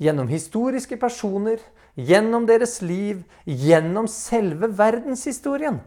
Gjennom 0.01 0.29
historiske 0.29 0.97
personer, 0.99 1.61
gjennom 1.95 2.47
deres 2.49 2.81
liv, 2.83 3.23
gjennom 3.45 4.09
selve 4.11 4.73
verdenshistorien. 4.75 5.79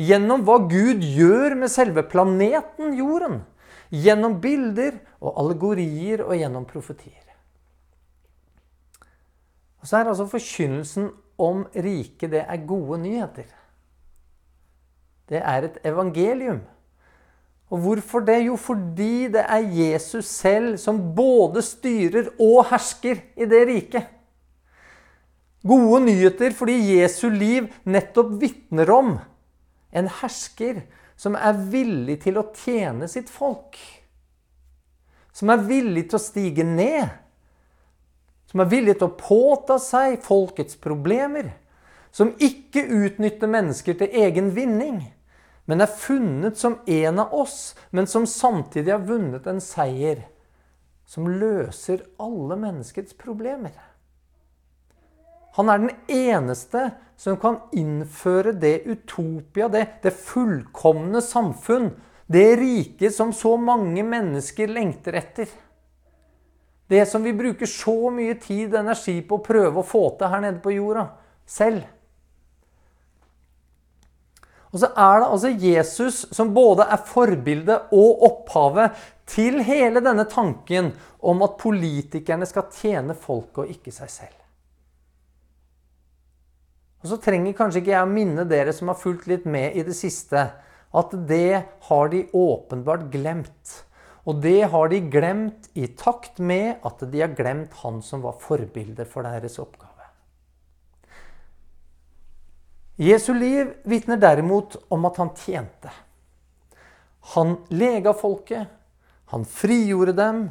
Gjennom 0.00 0.46
hva 0.46 0.60
Gud 0.70 1.02
gjør 1.04 1.58
med 1.58 1.68
selve 1.68 2.06
planeten 2.08 2.94
jorden. 2.96 3.42
Gjennom 3.90 4.38
bilder 4.40 5.00
og 5.20 5.34
allegorier 5.42 6.22
og 6.24 6.38
gjennom 6.38 6.64
profetier. 6.64 7.26
Og 9.80 9.88
så 9.88 9.98
er 9.98 10.12
altså 10.12 10.28
forkynnelsen 10.30 11.10
om 11.40 11.64
riket 11.74 12.34
det 12.34 12.44
er 12.44 12.66
gode 12.68 13.00
nyheter. 13.02 13.48
Det 15.30 15.40
er 15.40 15.66
et 15.68 15.80
evangelium. 15.86 16.60
Og 17.70 17.78
hvorfor 17.84 18.24
det? 18.26 18.40
Jo, 18.48 18.56
fordi 18.58 19.28
det 19.30 19.44
er 19.46 19.68
Jesus 19.74 20.26
selv 20.26 20.74
som 20.82 20.98
både 21.14 21.62
styrer 21.62 22.32
og 22.40 22.64
hersker 22.72 23.22
i 23.38 23.46
det 23.46 23.60
riket. 23.68 24.08
Gode 25.66 26.00
nyheter 26.06 26.54
fordi 26.56 26.78
Jesu 26.96 27.28
liv 27.28 27.68
nettopp 27.84 28.32
vitner 28.40 28.90
om 28.90 29.18
en 29.92 30.08
hersker 30.20 30.82
som 31.20 31.36
er 31.36 31.58
villig 31.70 32.16
til 32.24 32.40
å 32.40 32.48
tjene 32.56 33.06
sitt 33.12 33.30
folk. 33.30 33.76
Som 35.36 35.52
er 35.52 35.62
villig 35.68 36.08
til 36.08 36.18
å 36.18 36.22
stige 36.22 36.64
ned. 36.66 37.12
Som 38.50 38.64
er 38.64 38.70
villig 38.72 38.98
til 38.98 39.08
å 39.08 39.16
påta 39.18 39.78
seg 39.82 40.18
folkets 40.26 40.76
problemer. 40.82 41.52
Som 42.10 42.34
ikke 42.42 42.82
utnytter 42.82 43.50
mennesker 43.50 43.96
til 43.98 44.20
egen 44.26 44.50
vinning 44.56 45.04
men 45.70 45.84
er 45.84 45.86
funnet 45.86 46.58
som 46.58 46.80
en 46.86 47.18
av 47.22 47.34
oss, 47.34 47.76
men 47.94 48.08
som 48.10 48.24
samtidig 48.26 48.90
har 48.90 49.04
vunnet 49.06 49.44
en 49.46 49.60
seier 49.62 50.24
som 51.06 51.28
løser 51.30 52.02
alle 52.18 52.56
menneskets 52.58 53.14
problemer. 53.14 53.76
Han 55.54 55.70
er 55.70 55.78
den 55.84 55.92
eneste 56.10 56.88
som 57.14 57.38
kan 57.38 57.60
innføre 57.70 58.56
det 58.58 58.80
utopia, 58.82 59.68
det, 59.70 59.84
det 60.02 60.10
fullkomne 60.18 61.22
samfunn, 61.22 61.92
det 62.26 62.48
riket 62.58 63.14
som 63.14 63.30
så 63.30 63.54
mange 63.54 64.02
mennesker 64.02 64.74
lengter 64.74 65.20
etter. 65.22 65.46
Det 66.90 67.04
som 67.06 67.22
vi 67.22 67.32
bruker 67.36 67.70
så 67.70 68.10
mye 68.10 68.34
tid 68.42 68.72
og 68.74 68.80
energi 68.82 69.20
på 69.22 69.38
å 69.38 69.44
prøve 69.44 69.80
å 69.80 69.86
få 69.86 70.08
til 70.18 70.32
her 70.32 70.42
nede 70.42 70.62
på 70.62 70.74
jorda 70.74 71.06
selv. 71.46 71.84
Og 74.70 74.82
så 74.82 74.90
er 74.90 75.20
det 75.20 75.28
altså 75.34 75.50
Jesus 75.50 76.18
som 76.34 76.52
både 76.54 76.86
er 76.94 77.06
forbildet 77.06 77.94
og 77.94 78.24
opphavet 78.26 78.98
til 79.30 79.62
hele 79.66 80.02
denne 80.02 80.26
tanken 80.30 80.92
om 81.26 81.42
at 81.46 81.58
politikerne 81.60 82.46
skal 82.48 82.70
tjene 82.74 83.18
folket 83.18 83.64
og 83.64 83.72
ikke 83.74 83.94
seg 83.94 84.12
selv. 84.12 84.36
Og 87.00 87.10
så 87.10 87.18
trenger 87.22 87.56
kanskje 87.56 87.80
ikke 87.80 87.94
jeg 87.94 88.06
å 88.06 88.10
minne 88.10 88.44
dere 88.48 88.74
som 88.76 88.90
har 88.92 88.98
fulgt 89.00 89.26
litt 89.30 89.46
med 89.48 89.78
i 89.78 89.84
det 89.86 89.96
siste, 89.96 90.42
at 90.90 91.14
det 91.26 91.62
har 91.86 92.10
de 92.12 92.26
åpenbart 92.36 93.06
glemt. 93.12 93.76
Og 94.28 94.42
det 94.44 94.68
har 94.72 94.90
de 94.92 95.00
glemt 95.12 95.70
i 95.72 95.86
takt 95.96 96.38
med 96.38 96.82
at 96.84 97.04
de 97.12 97.22
har 97.22 97.32
glemt 97.36 97.72
han 97.80 98.02
som 98.04 98.24
var 98.24 98.36
forbildet 98.42 99.08
for 99.08 99.24
deres 99.24 99.56
oppgave. 99.62 99.88
Jesu 103.00 103.32
liv 103.32 103.70
vitner 103.88 104.20
derimot 104.20 104.76
om 104.92 105.06
at 105.08 105.16
han 105.22 105.30
tjente. 105.32 105.92
Han 107.32 107.54
lega 107.72 108.12
folket, 108.12 108.68
han 109.32 109.46
frigjorde 109.48 110.12
dem, 110.18 110.42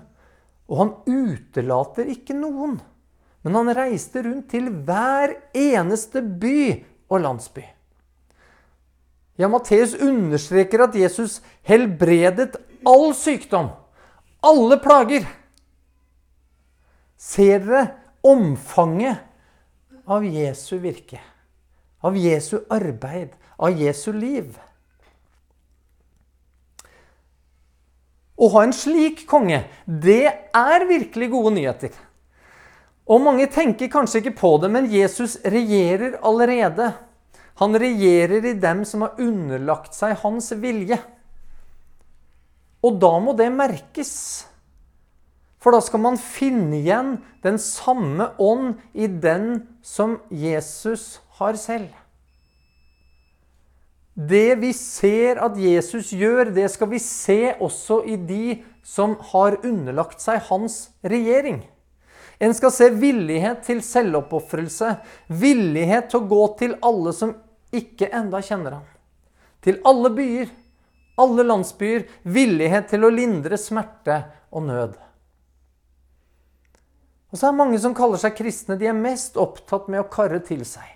og 0.70 0.80
han 0.82 0.94
utelater 1.06 2.10
ikke 2.10 2.38
noen. 2.38 2.80
Men 3.46 3.56
han 3.56 3.74
reiste 3.78 4.24
rundt 4.26 4.50
til 4.52 4.72
hver 4.86 5.36
eneste 5.54 6.24
by 6.42 6.62
og 7.10 7.22
landsby. 7.24 7.64
Ja, 9.40 9.48
Matteus 9.48 9.94
understreker 9.96 10.84
at 10.84 10.98
Jesus 11.00 11.38
helbredet 11.64 12.58
all 12.86 13.12
sykdom, 13.18 13.72
alle 14.46 14.78
plager. 14.84 15.26
Ser 17.20 17.66
dere 17.66 17.88
omfanget 18.24 19.26
av 20.10 20.24
Jesu 20.26 20.78
virke? 20.80 21.20
av 22.02 22.18
Jesu 22.18 22.60
arbeid, 22.70 23.30
av 23.56 23.72
Jesu 23.82 24.14
liv. 24.14 24.58
Å 28.40 28.48
ha 28.54 28.64
en 28.64 28.76
slik 28.76 29.26
konge, 29.28 29.66
det 29.84 30.24
er 30.56 30.88
virkelig 30.88 31.28
gode 31.34 31.58
nyheter. 31.58 31.92
Og 33.10 33.24
mange 33.26 33.50
tenker 33.52 33.92
kanskje 33.92 34.22
ikke 34.22 34.38
på 34.40 34.54
det, 34.64 34.70
men 34.72 34.88
Jesus 34.92 35.36
regjerer 35.44 36.20
allerede. 36.24 36.94
Han 37.60 37.76
regjerer 37.76 38.46
i 38.46 38.56
dem 38.56 38.86
som 38.88 39.04
har 39.04 39.20
underlagt 39.20 39.98
seg 39.98 40.16
hans 40.22 40.54
vilje. 40.56 41.02
Og 42.86 43.00
da 43.02 43.12
må 43.20 43.36
det 43.38 43.50
merkes. 43.52 44.14
For 45.60 45.76
da 45.76 45.82
skal 45.84 46.00
man 46.04 46.20
finne 46.20 46.78
igjen 46.80 47.18
den 47.44 47.60
samme 47.60 48.32
ånd 48.40 48.80
i 48.96 49.10
den 49.12 49.66
som 49.84 50.20
Jesus 50.32 51.20
har 51.40 51.60
selv. 51.60 51.90
Det 54.20 54.60
vi 54.60 54.72
ser 54.76 55.40
at 55.44 55.56
Jesus 55.60 56.12
gjør, 56.12 56.50
det 56.52 56.68
skal 56.72 56.90
vi 56.92 57.00
se 57.00 57.54
også 57.60 58.02
i 58.04 58.18
de 58.20 58.60
som 58.84 59.16
har 59.32 59.60
underlagt 59.64 60.24
seg 60.24 60.42
hans 60.50 60.90
regjering. 61.04 61.62
En 62.40 62.56
skal 62.56 62.72
se 62.72 62.90
villighet 62.96 63.64
til 63.68 63.82
selvoppofrelse, 63.84 64.94
villighet 65.28 66.08
til 66.12 66.22
å 66.22 66.28
gå 66.32 66.44
til 66.60 66.76
alle 66.84 67.14
som 67.16 67.36
ikke 67.76 68.12
enda 68.16 68.40
kjenner 68.44 68.80
ham. 68.80 68.86
Til 69.64 69.80
alle 69.88 70.12
byer, 70.16 70.52
alle 71.20 71.46
landsbyer, 71.46 72.08
villighet 72.24 72.90
til 72.94 73.06
å 73.06 73.14
lindre 73.14 73.60
smerte 73.60 74.22
og 74.50 74.68
nød. 74.68 74.96
Og 77.30 77.38
så 77.38 77.50
er 77.50 77.60
mange 77.60 77.78
som 77.82 77.94
kaller 77.98 78.22
seg 78.22 78.38
kristne, 78.40 78.80
de 78.80 78.90
er 78.90 78.98
mest 78.98 79.38
opptatt 79.38 79.92
med 79.92 80.02
å 80.02 80.10
karre 80.10 80.42
til 80.42 80.66
seg 80.66 80.96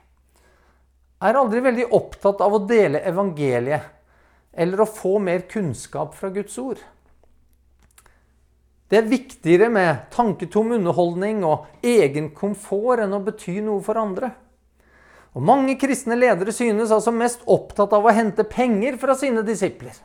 er 1.23 1.39
aldri 1.39 1.62
veldig 1.63 1.89
opptatt 1.95 2.41
av 2.43 2.57
å 2.57 2.63
dele 2.67 3.01
evangeliet 3.07 3.91
eller 4.53 4.83
å 4.83 4.89
få 4.89 5.17
mer 5.23 5.45
kunnskap 5.49 6.13
fra 6.17 6.29
Guds 6.33 6.57
ord. 6.62 6.81
Det 8.91 8.99
er 8.99 9.09
viktigere 9.09 9.71
med 9.73 10.09
tanketom 10.13 10.75
underholdning 10.75 11.41
og 11.47 11.69
egen 11.81 12.29
komfort 12.36 13.01
enn 13.01 13.15
å 13.15 13.23
bety 13.23 13.57
noe 13.63 13.81
for 13.86 13.97
andre. 13.97 14.29
Og 15.33 15.41
Mange 15.41 15.73
kristne 15.81 16.13
ledere 16.19 16.53
synes 16.53 16.91
altså 16.93 17.13
mest 17.15 17.41
opptatt 17.49 17.95
av 17.95 18.05
å 18.05 18.13
hente 18.13 18.45
penger 18.45 18.99
fra 19.01 19.15
sine 19.17 19.41
disipler. 19.47 19.95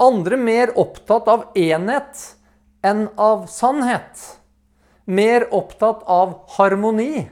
Andre 0.00 0.36
mer 0.36 0.72
opptatt 0.78 1.28
av 1.28 1.44
enhet 1.58 2.22
enn 2.82 3.08
av 3.16 3.46
sannhet. 3.50 4.22
Mer 5.04 5.48
opptatt 5.54 6.02
av 6.10 6.38
harmoni 6.56 7.28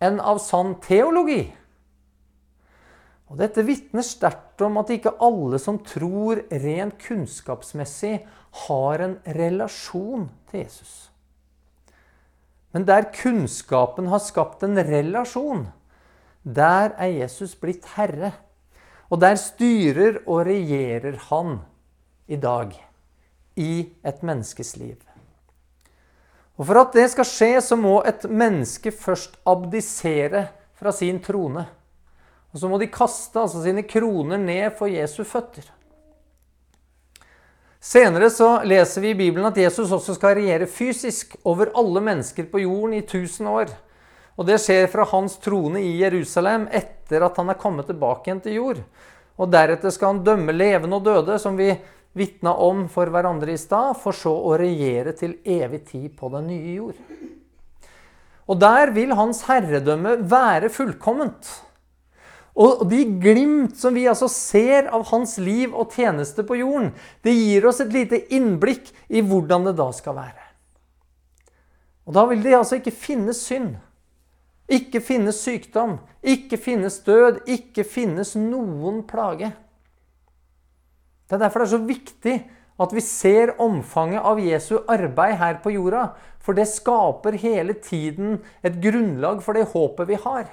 enn 0.00 0.20
av 0.20 0.40
sann 0.42 0.76
teologi. 0.84 1.42
Og 3.30 3.38
Dette 3.38 3.62
vitner 3.62 4.02
sterkt 4.02 4.62
om 4.66 4.80
at 4.80 4.90
ikke 4.90 5.14
alle 5.22 5.60
som 5.62 5.78
tror 5.86 6.42
rent 6.50 6.98
kunnskapsmessig, 7.02 8.18
har 8.66 9.02
en 9.04 9.12
relasjon 9.36 10.24
til 10.50 10.64
Jesus. 10.64 10.94
Men 12.74 12.86
der 12.88 13.06
kunnskapen 13.14 14.08
har 14.10 14.22
skapt 14.22 14.64
en 14.66 14.78
relasjon, 14.82 15.68
der 16.42 16.96
er 16.98 17.12
Jesus 17.14 17.54
blitt 17.54 17.86
herre. 17.94 18.32
Og 19.10 19.20
der 19.22 19.38
styrer 19.38 20.20
og 20.26 20.44
regjerer 20.46 21.18
han 21.28 21.60
i 22.30 22.38
dag 22.38 22.76
i 23.58 23.90
et 24.06 24.22
menneskes 24.22 24.76
liv. 24.78 24.96
Og 26.60 26.66
For 26.68 26.78
at 26.78 26.94
det 26.94 27.08
skal 27.10 27.26
skje, 27.26 27.50
så 27.64 27.76
må 27.76 27.98
et 28.06 28.26
menneske 28.28 28.92
først 28.92 29.38
abdisere 29.48 30.46
fra 30.76 30.92
sin 30.92 31.18
trone. 31.24 31.64
Og 32.52 32.60
så 32.60 32.68
må 32.68 32.78
de 32.80 32.90
kaste 32.92 33.40
altså 33.40 33.62
sine 33.64 33.82
kroner 33.88 34.40
ned 34.40 34.74
for 34.78 34.90
Jesu 34.90 35.22
føtter. 35.24 35.64
Senere 37.80 38.28
så 38.28 38.58
leser 38.68 39.00
vi 39.00 39.14
i 39.14 39.16
Bibelen 39.16 39.48
at 39.48 39.56
Jesus 39.56 39.92
også 39.96 40.18
skal 40.18 40.36
regjere 40.36 40.68
fysisk 40.68 41.38
over 41.48 41.70
alle 41.72 42.02
mennesker 42.04 42.50
på 42.50 42.60
jorden 42.60 42.98
i 42.98 43.04
1000 43.06 43.48
år. 43.48 43.72
Og 44.36 44.44
det 44.48 44.58
skjer 44.60 44.90
fra 44.92 45.06
hans 45.08 45.38
trone 45.40 45.80
i 45.80 45.94
Jerusalem 46.02 46.66
etter 46.76 47.24
at 47.24 47.40
han 47.40 47.48
er 47.48 47.60
kommet 47.60 47.88
tilbake 47.88 48.28
igjen 48.28 48.42
til 48.44 48.58
jord. 48.58 48.82
Og 49.40 49.48
deretter 49.48 49.92
skal 49.94 50.12
han 50.12 50.22
dømme 50.26 50.52
levende 50.52 51.00
og 51.00 51.08
døde, 51.08 51.38
som 51.40 51.56
vi 51.56 51.70
vitna 52.16 52.54
om 52.54 52.86
for 52.90 53.10
hverandre 53.12 53.54
i 53.54 53.60
stad, 53.60 53.96
for 54.02 54.16
så 54.16 54.32
å 54.32 54.56
regjere 54.58 55.14
til 55.16 55.38
evig 55.44 55.84
tid 55.92 56.14
på 56.18 56.30
den 56.34 56.48
nye 56.50 56.76
jord. 56.76 57.00
Og 58.50 58.58
der 58.58 58.90
vil 58.94 59.14
hans 59.14 59.44
herredømme 59.46 60.16
være 60.30 60.72
fullkomment. 60.74 61.50
Og 62.60 62.82
de 62.90 63.04
glimt 63.22 63.76
som 63.78 63.94
vi 63.94 64.08
altså 64.10 64.26
ser 64.32 64.90
av 64.90 65.06
hans 65.12 65.36
liv 65.38 65.70
og 65.70 65.94
tjeneste 65.94 66.42
på 66.46 66.58
jorden, 66.58 66.90
det 67.22 67.36
gir 67.36 67.68
oss 67.70 67.78
et 67.80 67.94
lite 67.94 68.18
innblikk 68.34 68.90
i 69.08 69.22
hvordan 69.22 69.70
det 69.70 69.76
da 69.78 69.86
skal 69.94 70.18
være. 70.18 70.48
Og 72.10 72.16
da 72.16 72.26
vil 72.26 72.42
det 72.42 72.56
altså 72.58 72.80
ikke 72.80 72.96
finnes 72.96 73.44
synd. 73.46 73.76
Ikke 74.70 75.00
finnes 75.02 75.38
sykdom, 75.42 75.98
ikke 76.22 76.58
finnes 76.58 77.00
død, 77.06 77.44
ikke 77.50 77.84
finnes 77.86 78.34
noen 78.38 79.02
plage. 79.06 79.52
Det 81.30 81.36
er 81.38 81.44
derfor 81.44 81.62
det 81.62 81.68
er 81.68 81.76
så 81.76 81.86
viktig 81.86 82.36
at 82.80 82.94
vi 82.96 83.02
ser 83.04 83.52
omfanget 83.62 84.24
av 84.26 84.40
Jesu 84.42 84.80
arbeid 84.90 85.36
her 85.38 85.60
på 85.62 85.70
jorda. 85.76 86.08
For 86.42 86.58
det 86.58 86.66
skaper 86.66 87.36
hele 87.38 87.76
tiden 87.78 88.40
et 88.66 88.80
grunnlag 88.82 89.38
for 89.44 89.54
det 89.54 89.68
håpet 89.70 90.10
vi 90.10 90.18
har. 90.18 90.48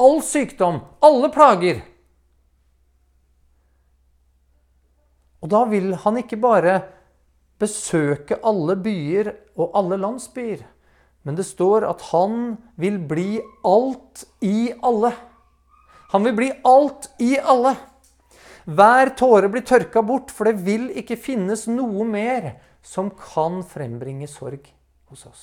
All 0.00 0.22
sykdom, 0.24 0.80
alle 1.04 1.28
plager. 1.34 1.82
Og 5.42 5.52
da 5.52 5.64
vil 5.68 5.92
han 6.00 6.22
ikke 6.22 6.40
bare 6.40 6.78
besøke 7.60 8.40
alle 8.46 8.78
byer 8.80 9.34
og 9.58 9.76
alle 9.76 10.00
landsbyer. 10.00 10.62
Men 11.28 11.36
det 11.36 11.44
står 11.46 11.84
at 11.90 12.08
han 12.08 12.56
vil 12.80 12.96
bli 13.10 13.36
alt 13.68 14.24
i 14.40 14.72
alle. 14.80 15.12
Han 16.14 16.24
vil 16.24 16.38
bli 16.40 16.52
alt 16.64 17.10
i 17.20 17.34
alle. 17.36 17.76
Hver 18.64 19.14
tåre 19.18 19.48
blir 19.50 19.64
tørka 19.66 20.02
bort, 20.06 20.30
for 20.30 20.46
det 20.46 20.62
vil 20.62 20.90
ikke 20.98 21.18
finnes 21.18 21.66
noe 21.70 22.06
mer 22.06 22.52
som 22.82 23.10
kan 23.10 23.62
frembringe 23.66 24.28
sorg 24.30 24.68
hos 25.10 25.26
oss. 25.26 25.42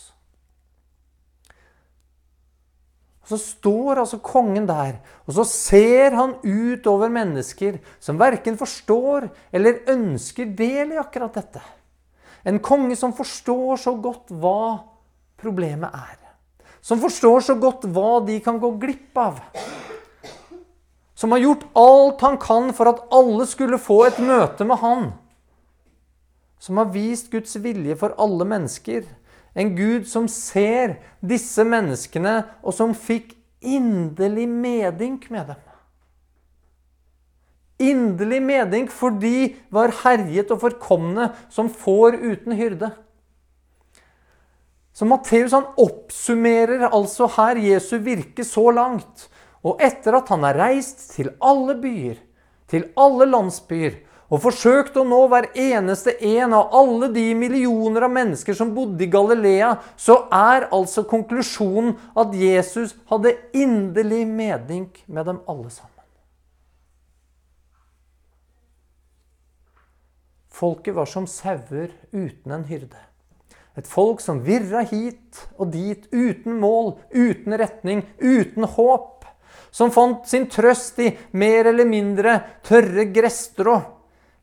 Så 3.30 3.38
står 3.38 4.00
altså 4.02 4.18
kongen 4.26 4.66
der, 4.66 4.96
og 5.28 5.36
så 5.38 5.44
ser 5.46 6.16
han 6.18 6.38
ut 6.42 6.88
over 6.90 7.12
mennesker 7.14 7.78
som 8.02 8.18
verken 8.18 8.58
forstår 8.58 9.28
eller 9.54 9.84
ønsker 9.94 10.50
del 10.58 10.96
i 10.96 11.02
akkurat 11.02 11.36
dette. 11.38 11.62
En 12.48 12.58
konge 12.64 12.96
som 12.98 13.14
forstår 13.14 13.78
så 13.84 13.94
godt 14.02 14.32
hva 14.32 14.80
problemet 15.40 15.94
er. 15.94 16.18
Som 16.82 17.02
forstår 17.04 17.44
så 17.46 17.58
godt 17.60 17.86
hva 17.92 18.18
de 18.26 18.40
kan 18.42 18.58
gå 18.58 18.72
glipp 18.82 19.20
av 19.20 19.44
som 21.20 21.34
har 21.36 21.42
gjort 21.44 21.66
alt 21.76 22.22
han 22.24 22.38
kan 22.40 22.70
for 22.76 22.88
at 22.94 23.02
alle 23.12 23.44
skulle 23.50 23.80
få 23.82 24.06
et 24.08 24.20
møte 24.24 24.64
med 24.64 24.80
han. 24.80 25.10
Som 26.64 26.80
har 26.80 26.94
vist 26.94 27.28
Guds 27.34 27.58
vilje 27.60 27.98
for 28.00 28.16
alle 28.16 28.48
mennesker. 28.48 29.04
En 29.52 29.74
Gud 29.76 30.06
som 30.08 30.30
ser 30.32 30.96
disse 31.20 31.66
menneskene, 31.68 32.46
og 32.64 32.76
som 32.78 32.96
fikk 32.96 33.34
inderlig 33.60 34.46
medynk 34.48 35.28
med 35.34 35.52
dem. 35.52 35.66
Inderlig 37.80 38.40
medynk 38.44 38.92
for 38.92 39.16
de 39.20 39.52
var 39.76 39.92
herjet 40.06 40.52
og 40.56 40.62
forkomne 40.64 41.30
som 41.52 41.68
får 41.68 42.16
uten 42.16 42.56
hyrde. 42.56 42.92
Så 44.96 45.08
Matteus 45.08 45.56
oppsummerer 45.56 46.90
altså 46.90 47.28
her 47.36 47.60
Jesu 47.64 47.98
virke 48.04 48.44
så 48.48 48.66
langt. 48.76 49.28
Og 49.66 49.82
etter 49.84 50.16
at 50.20 50.30
han 50.32 50.46
har 50.48 50.60
reist 50.60 51.10
til 51.16 51.34
alle 51.44 51.76
byer, 51.80 52.20
til 52.70 52.88
alle 53.00 53.28
landsbyer, 53.28 53.98
og 54.30 54.44
forsøkt 54.44 54.98
å 55.02 55.04
nå 55.10 55.24
hver 55.32 55.48
eneste 55.58 56.14
en 56.22 56.54
av 56.54 56.76
alle 56.78 57.10
de 57.16 57.26
millioner 57.38 58.06
av 58.06 58.14
mennesker 58.14 58.54
som 58.54 58.76
bodde 58.76 59.02
i 59.08 59.10
Galilea, 59.10 59.74
så 59.98 60.22
er 60.30 60.68
altså 60.76 61.04
konklusjonen 61.10 61.96
at 62.14 62.36
Jesus 62.38 62.94
hadde 63.10 63.34
inderlig 63.58 64.28
medynk 64.30 65.02
med 65.08 65.32
dem 65.32 65.42
alle 65.50 65.72
sammen. 65.74 65.96
Folket 70.60 70.94
var 70.94 71.08
som 71.10 71.26
sauer 71.30 71.94
uten 72.12 72.54
en 72.54 72.68
hyrde. 72.68 73.00
Et 73.80 73.88
folk 73.88 74.20
som 74.20 74.42
virra 74.44 74.82
hit 74.84 75.46
og 75.56 75.72
dit 75.72 76.04
uten 76.12 76.58
mål, 76.60 76.98
uten 77.16 77.56
retning, 77.58 78.04
uten 78.20 78.68
håp 78.68 79.19
som 79.72 79.92
fant 79.94 80.28
sin 80.28 80.48
trøst 80.50 81.00
i 81.04 81.12
mer 81.38 81.70
eller 81.72 81.88
mindre 81.88 82.36
tørre 82.66 83.06
gresstrå, 83.14 83.78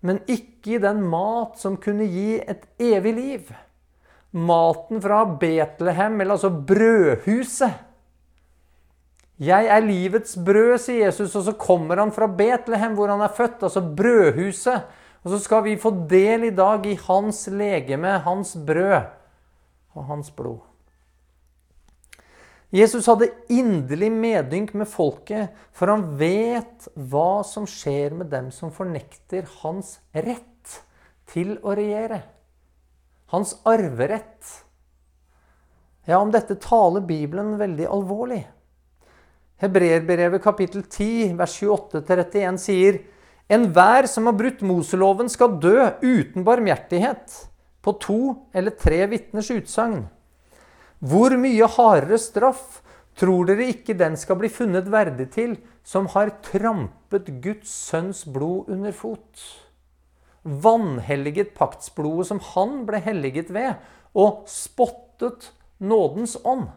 men 0.07 0.21
ikke 0.31 0.77
i 0.77 0.83
den 0.83 1.03
mat 1.03 1.59
som 1.61 1.79
kunne 1.83 2.07
gi 2.11 2.37
et 2.39 2.67
evig 2.79 3.15
liv. 3.17 3.55
Maten 4.37 5.01
fra 5.03 5.25
Betlehem, 5.41 6.21
eller 6.21 6.37
altså 6.37 6.51
brødhuset. 6.51 7.83
Jeg 9.37 9.69
er 9.69 9.85
livets 9.85 10.37
brød, 10.41 10.79
sier 10.81 11.11
Jesus, 11.11 11.35
og 11.37 11.45
så 11.45 11.57
kommer 11.61 12.01
han 12.01 12.13
fra 12.13 12.29
Betlehem, 12.29 12.95
hvor 12.97 13.13
han 13.13 13.25
er 13.25 13.35
født, 13.37 13.67
altså 13.69 13.83
brødhuset. 13.97 14.87
Og 15.25 15.33
så 15.33 15.41
skal 15.43 15.65
vi 15.67 15.77
få 15.81 15.91
del 16.09 16.49
i 16.49 16.55
dag 16.55 16.87
i 16.87 16.95
hans 17.09 17.47
legeme, 17.53 18.19
hans 18.25 18.55
brød 18.67 19.11
og 19.97 20.05
hans 20.13 20.31
blod. 20.31 20.63
Jesus 22.75 23.07
hadde 23.07 23.31
inderlig 23.53 24.09
medynk 24.11 24.73
med 24.75 24.89
folket, 24.91 25.55
for 25.71 25.93
han 25.93 26.03
vet 26.19 26.89
hva 26.99 27.45
som 27.47 27.67
skjer 27.71 28.17
med 28.19 28.33
dem 28.33 28.51
som 28.55 28.73
fornekter 28.75 29.47
hans 29.61 30.01
rett 30.11 30.81
til 31.31 31.57
å 31.63 31.77
regjere. 31.79 32.25
Hans 33.31 33.55
arverett. 33.67 34.51
Ja, 36.07 36.19
om 36.19 36.31
dette 36.35 36.59
taler 36.63 37.07
Bibelen 37.07 37.55
veldig 37.59 37.87
alvorlig. 37.91 38.43
Hebreerbrevet 39.63 40.43
kapittel 40.45 40.83
10, 40.85 41.37
vers 41.39 41.55
28-31 41.63 42.59
sier 42.61 42.99
Enhver 43.47 44.09
som 44.11 44.27
har 44.27 44.35
brutt 44.35 44.63
Moseloven, 44.67 45.31
skal 45.31 45.55
dø 45.63 45.79
uten 46.03 46.43
barmhjertighet 46.47 47.39
på 47.87 47.95
to 48.03 48.21
eller 48.51 48.75
tre 48.75 49.05
vitners 49.07 49.53
utsagn. 49.55 50.09
Hvor 51.07 51.37
mye 51.39 51.67
hardere 51.77 52.19
straff 52.19 52.81
tror 53.17 53.47
dere 53.47 53.69
ikke 53.71 53.95
den 53.99 54.17
skal 54.19 54.41
bli 54.41 54.51
funnet 54.51 54.89
verdig 54.91 55.29
til, 55.37 55.53
som 55.87 56.09
har 56.17 56.33
trampet 56.43 57.29
Guds 57.45 57.71
sønns 57.71 58.25
blod 58.27 58.73
under 58.73 58.95
fot? 58.97 59.45
Vanhelliget 60.43 61.53
paktsblodet 61.59 62.31
som 62.31 62.41
han 62.55 62.81
ble 62.89 63.03
helliget 63.05 63.53
ved, 63.55 63.77
og 64.17 64.47
spottet 64.51 65.53
nådens 65.79 66.37
ånd. 66.43 66.69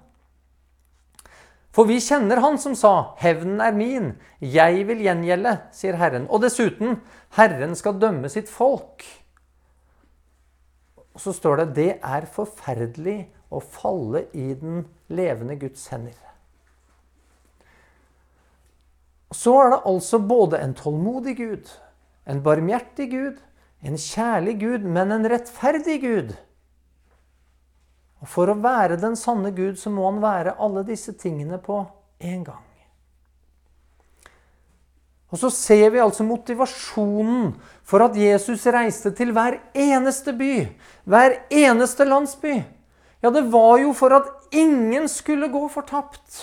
For 1.74 1.88
vi 1.90 2.00
kjenner 2.02 2.42
han 2.42 2.58
som 2.58 2.76
sa, 2.76 3.16
'Hevnen 3.18 3.62
er 3.62 3.72
min, 3.72 4.14
jeg 4.42 4.88
vil 4.88 5.06
gjengjelde', 5.06 5.58
sier 5.72 5.96
Herren. 5.96 6.28
Og 6.30 6.42
dessuten, 6.42 7.02
Herren 7.38 7.76
skal 7.76 8.00
dømme 8.02 8.30
sitt 8.30 8.50
folk. 8.50 9.06
Og 11.14 11.20
så 11.22 11.34
står 11.34 11.56
det, 11.56 11.76
'Det 11.76 12.00
er 12.04 12.26
forferdelig 12.26 13.30
å 13.50 13.62
falle 13.62 14.28
i 14.34 14.54
den 14.54 14.84
levende 15.10 15.58
Guds 15.60 15.88
hender. 15.94 16.18
Så 19.34 19.54
er 19.62 19.74
det 19.74 19.82
altså 19.90 20.20
både 20.20 20.62
en 20.64 20.74
tålmodig 20.78 21.36
Gud, 21.38 21.70
en 22.26 22.42
barmhjertig 22.46 23.10
Gud, 23.12 23.42
en 23.86 23.98
kjærlig 23.98 24.58
Gud, 24.62 24.86
men 24.86 25.14
en 25.14 25.28
rettferdig 25.30 26.00
Gud. 26.02 26.34
Og 28.20 28.28
For 28.28 28.52
å 28.52 28.58
være 28.60 29.00
den 29.00 29.16
sanne 29.16 29.54
Gud, 29.56 29.78
så 29.80 29.92
må 29.94 30.10
han 30.10 30.20
være 30.24 30.58
alle 30.60 30.84
disse 30.88 31.14
tingene 31.18 31.62
på 31.64 31.84
én 32.20 32.44
gang. 32.44 32.66
Og 35.30 35.38
så 35.38 35.52
ser 35.54 35.92
vi 35.94 36.02
altså 36.02 36.26
motivasjonen 36.26 37.52
for 37.86 38.02
at 38.02 38.18
Jesus 38.18 38.66
reiste 38.74 39.12
til 39.16 39.32
hver 39.36 39.60
eneste 39.78 40.34
by, 40.34 40.54
hver 41.06 41.38
eneste 41.54 42.08
landsby. 42.10 42.56
Ja, 43.22 43.30
det 43.30 43.46
var 43.52 43.80
jo 43.82 43.94
for 43.94 44.16
at 44.16 44.30
ingen 44.56 45.08
skulle 45.12 45.50
gå 45.52 45.66
fortapt. 45.72 46.40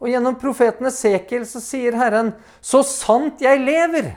Og 0.00 0.08
gjennom 0.08 0.36
profeten 0.40 0.88
Esekiel 0.88 1.46
så 1.48 1.60
sier 1.64 1.96
Herren, 1.96 2.32
så 2.60 2.82
sant 2.86 3.40
jeg 3.44 3.60
lever. 3.60 4.14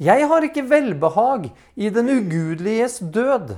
Jeg 0.00 0.28
har 0.28 0.44
ikke 0.44 0.64
velbehag 0.68 1.50
i 1.76 1.90
den 1.92 2.08
ugudeliges 2.08 3.00
død, 3.12 3.56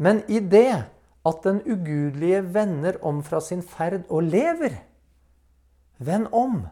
men 0.00 0.22
i 0.28 0.40
det 0.40 0.84
at 1.28 1.44
den 1.44 1.60
ugudelige 1.66 2.40
vender 2.54 2.96
om 3.04 3.20
fra 3.24 3.40
sin 3.44 3.62
ferd 3.62 4.06
og 4.08 4.22
lever. 4.22 4.78
Vend 5.98 6.28
om. 6.32 6.62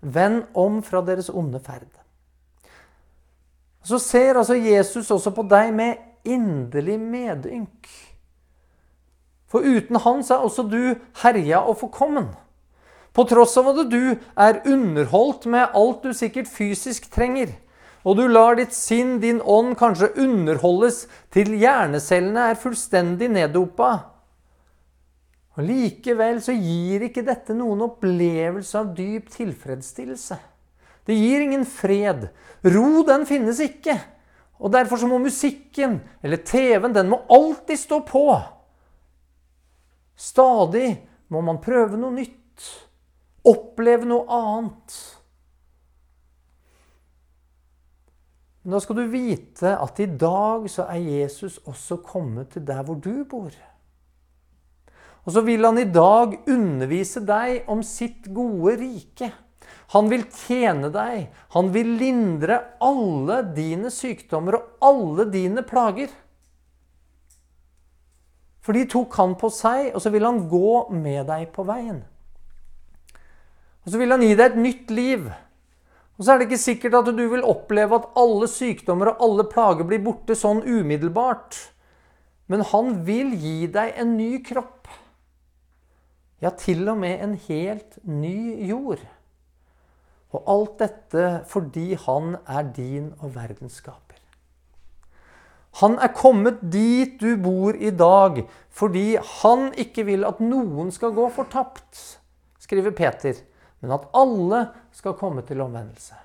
Vend 0.00 0.42
om 0.54 0.82
fra 0.84 1.00
deres 1.06 1.30
onde 1.30 1.60
ferd. 1.64 1.88
Så 3.84 3.98
ser 3.98 4.36
altså 4.36 4.54
Jesus 4.54 5.10
også 5.10 5.32
på 5.32 5.44
deg 5.48 5.72
med 5.76 6.00
inderlig 6.24 6.98
medynk. 7.00 7.88
For 9.50 9.62
uten 9.62 10.00
han 10.02 10.24
så 10.26 10.38
er 10.38 10.46
også 10.48 10.64
du 10.66 10.80
herja 11.22 11.60
og 11.62 11.78
forkommen. 11.84 12.32
På 13.14 13.22
tross 13.30 13.54
av 13.60 13.68
at 13.70 13.84
du 13.92 14.16
er 14.34 14.62
underholdt 14.66 15.46
med 15.46 15.76
alt 15.78 16.02
du 16.02 16.10
sikkert 16.16 16.50
fysisk 16.50 17.06
trenger, 17.14 17.52
og 18.02 18.18
du 18.18 18.26
lar 18.28 18.58
ditt 18.58 18.74
sinn, 18.76 19.20
din 19.22 19.38
ånd, 19.40 19.76
kanskje 19.80 20.10
underholdes 20.20 21.04
til 21.32 21.54
hjernecellene 21.56 22.50
er 22.50 22.58
fullstendig 22.60 23.30
neddopa. 23.32 23.92
Og 25.54 25.62
Likevel 25.62 26.40
så 26.42 26.52
gir 26.58 27.06
ikke 27.06 27.22
dette 27.24 27.54
noen 27.54 27.86
opplevelse 27.86 28.74
av 28.80 28.90
dyp 28.96 29.30
tilfredsstillelse. 29.32 30.40
Det 31.06 31.14
gir 31.14 31.44
ingen 31.44 31.64
fred. 31.68 32.26
Ro, 32.66 33.04
den 33.06 33.24
finnes 33.28 33.60
ikke. 33.62 33.96
Og 34.64 34.72
derfor 34.72 34.96
så 34.96 35.08
må 35.08 35.18
musikken 35.20 35.98
eller 36.24 36.40
TV-en 36.40 36.94
den 36.96 37.10
må 37.12 37.20
alltid 37.32 37.76
stå 37.76 38.00
på. 38.08 38.24
Stadig 40.16 40.88
må 41.28 41.42
man 41.44 41.60
prøve 41.60 42.00
noe 42.00 42.14
nytt. 42.14 42.70
Oppleve 43.44 44.08
noe 44.08 44.24
annet. 44.32 44.96
Men 48.64 48.72
da 48.72 48.80
skal 48.80 48.96
du 48.96 49.04
vite 49.12 49.74
at 49.76 50.00
i 50.00 50.08
dag 50.08 50.64
så 50.72 50.88
er 50.88 51.02
Jesus 51.02 51.58
også 51.68 52.00
kommet 52.00 52.54
til 52.54 52.64
der 52.64 52.80
hvor 52.86 52.96
du 52.96 53.26
bor. 53.28 53.52
Og 55.24 55.32
så 55.32 55.44
vil 55.44 55.64
han 55.64 55.80
i 55.80 55.88
dag 55.88 56.38
undervise 56.48 57.20
deg 57.28 57.68
om 57.68 57.84
sitt 57.84 58.30
gode 58.32 58.78
rike. 58.80 59.28
Han 59.92 60.08
vil 60.08 60.24
tjene 60.32 60.88
deg. 60.94 61.28
Han 61.54 61.70
vil 61.74 61.94
lindre 62.00 62.60
alle 62.82 63.42
dine 63.56 63.92
sykdommer 63.92 64.58
og 64.58 64.88
alle 64.88 65.28
dine 65.32 65.64
plager. 65.66 66.12
For 68.64 68.72
de 68.72 68.86
tok 68.88 69.12
han 69.20 69.36
på 69.36 69.50
seg, 69.52 69.90
og 69.92 70.00
så 70.00 70.10
vil 70.14 70.24
han 70.24 70.46
gå 70.48 70.88
med 70.96 71.26
deg 71.28 71.50
på 71.52 71.66
veien. 71.68 72.00
Og 73.84 73.92
så 73.92 74.00
vil 74.00 74.14
han 74.14 74.24
gi 74.24 74.32
deg 74.32 74.46
et 74.46 74.62
nytt 74.64 74.94
liv. 74.96 75.26
Og 76.16 76.24
så 76.24 76.32
er 76.32 76.40
det 76.40 76.48
ikke 76.48 76.62
sikkert 76.62 76.96
at 77.00 77.10
du 77.12 77.24
vil 77.28 77.44
oppleve 77.44 77.98
at 77.98 78.08
alle 78.16 78.48
sykdommer 78.48 79.12
og 79.12 79.24
alle 79.26 79.44
plager 79.50 79.84
blir 79.88 80.00
borte 80.04 80.36
sånn 80.38 80.62
umiddelbart. 80.64 81.58
Men 82.48 82.64
han 82.70 83.02
vil 83.04 83.34
gi 83.40 83.66
deg 83.72 83.98
en 84.00 84.14
ny 84.16 84.38
kropp. 84.46 84.88
Ja, 86.40 86.52
til 86.56 86.86
og 86.88 86.98
med 87.00 87.20
en 87.24 87.36
helt 87.48 87.98
ny 88.04 88.64
jord. 88.68 89.02
Og 90.34 90.50
alt 90.50 90.78
dette 90.82 91.28
fordi 91.48 91.94
han 92.06 92.36
er 92.50 92.66
din 92.74 93.12
og 93.20 93.36
verdens 93.36 93.78
skaper. 93.78 94.18
Han 95.80 95.96
er 95.98 96.12
kommet 96.14 96.60
dit 96.70 97.16
du 97.18 97.34
bor 97.42 97.74
i 97.74 97.90
dag, 97.90 98.44
fordi 98.70 99.16
han 99.40 99.72
ikke 99.78 100.04
vil 100.06 100.26
at 100.26 100.42
noen 100.42 100.92
skal 100.94 101.14
gå 101.16 101.26
fortapt, 101.34 101.98
skriver 102.62 102.94
Peter 102.94 103.40
men 103.84 103.92
at 103.92 104.06
alle 104.16 104.62
skal 104.96 105.12
komme 105.20 105.42
til 105.44 105.60
omvendelse. 105.60 106.16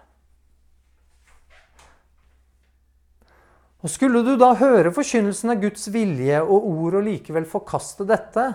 Og 3.83 3.91
Skulle 3.91 4.21
du 4.23 4.33
da 4.39 4.53
høre 4.59 4.93
forkynnelsen 4.95 5.51
av 5.51 5.59
Guds 5.63 5.87
vilje 5.91 6.39
og 6.39 6.67
ord 6.67 6.99
og 6.99 7.05
likevel 7.07 7.47
forkaste 7.47 8.07
dette, 8.07 8.45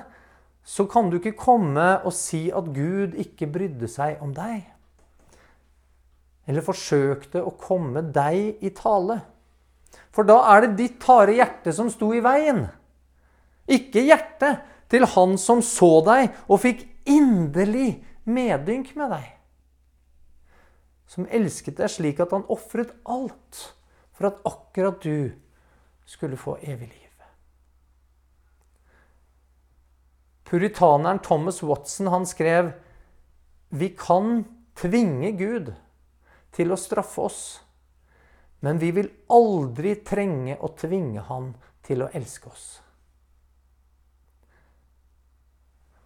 så 0.64 0.86
kan 0.88 1.10
du 1.12 1.18
ikke 1.18 1.36
komme 1.36 1.84
og 2.00 2.16
si 2.16 2.46
at 2.48 2.72
Gud 2.72 3.16
ikke 3.20 3.48
brydde 3.52 3.88
seg 3.92 4.24
om 4.24 4.32
deg. 4.36 4.64
Eller 6.46 6.64
forsøkte 6.64 7.42
å 7.42 7.54
komme 7.61 8.02
deg 8.14 8.64
i 8.64 8.72
tale. 8.76 9.20
For 10.14 10.26
da 10.28 10.40
er 10.52 10.64
det 10.64 10.76
ditt 10.78 11.07
harde 11.09 11.37
hjerte 11.38 11.72
som 11.74 11.90
sto 11.92 12.11
i 12.14 12.22
veien. 12.24 12.66
Ikke 13.70 14.04
hjertet 14.04 14.64
til 14.92 15.07
han 15.14 15.38
som 15.40 15.62
så 15.64 15.98
deg 16.07 16.35
og 16.44 16.61
fikk 16.62 16.85
inderlig 17.09 18.02
medynk 18.28 18.92
med 18.98 19.14
deg. 19.16 19.30
Som 21.09 21.28
elsket 21.30 21.78
deg 21.80 21.92
slik 21.92 22.20
at 22.20 22.35
han 22.35 22.46
ofret 22.52 22.92
alt 23.09 23.64
for 24.14 24.28
at 24.30 24.44
akkurat 24.46 25.00
du 25.02 25.33
skulle 26.04 26.38
få 26.38 26.59
evig 26.62 26.90
liv. 26.90 27.00
Puritaneren 30.44 31.18
Thomas 31.18 31.62
Watson 31.62 32.07
han 32.12 32.26
skrev 32.28 32.74
Vi 33.74 33.88
kan 33.98 34.44
tvinge 34.78 35.33
Gud 35.33 35.72
til 36.54 36.72
å 36.72 36.78
straffe 36.78 37.26
oss, 37.26 37.42
men 38.64 38.78
vi 38.80 38.92
vil 38.96 39.10
aldri 39.34 39.98
trenge 40.06 40.56
å 40.60 40.72
tvinge 40.78 41.26
Han 41.28 41.52
til 41.84 42.06
å 42.06 42.10
elske 42.16 42.48
oss. 42.48 42.66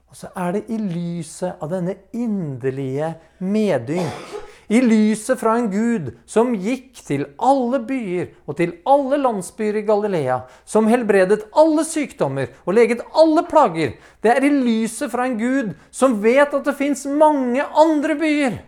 Og 0.09 0.17
så 0.17 0.31
er 0.41 0.57
det 0.57 0.65
i 0.73 0.79
lyset 0.81 1.61
av 1.63 1.71
denne 1.71 1.95
inderlige 2.17 3.13
medynk, 3.45 4.37
i 4.69 4.81
lyset 4.85 5.41
fra 5.41 5.55
en 5.57 5.71
Gud 5.73 6.11
som 6.29 6.51
gikk 6.53 6.99
til 7.07 7.25
alle 7.41 7.79
byer 7.89 8.35
og 8.45 8.59
til 8.59 8.75
alle 8.89 9.17
landsbyer 9.23 9.79
i 9.81 9.85
Galilea, 9.89 10.43
som 10.69 10.89
helbredet 10.91 11.47
alle 11.57 11.85
sykdommer 11.89 12.53
og 12.67 12.77
leget 12.77 13.01
alle 13.17 13.47
plager. 13.49 13.95
Det 14.21 14.35
er 14.35 14.45
i 14.45 14.53
lyset 14.53 15.13
fra 15.13 15.25
en 15.29 15.39
Gud 15.41 15.73
som 15.89 16.19
vet 16.21 16.53
at 16.53 16.69
det 16.69 16.77
fins 16.77 17.07
mange 17.09 17.65
andre 17.65 18.19
byer. 18.21 18.59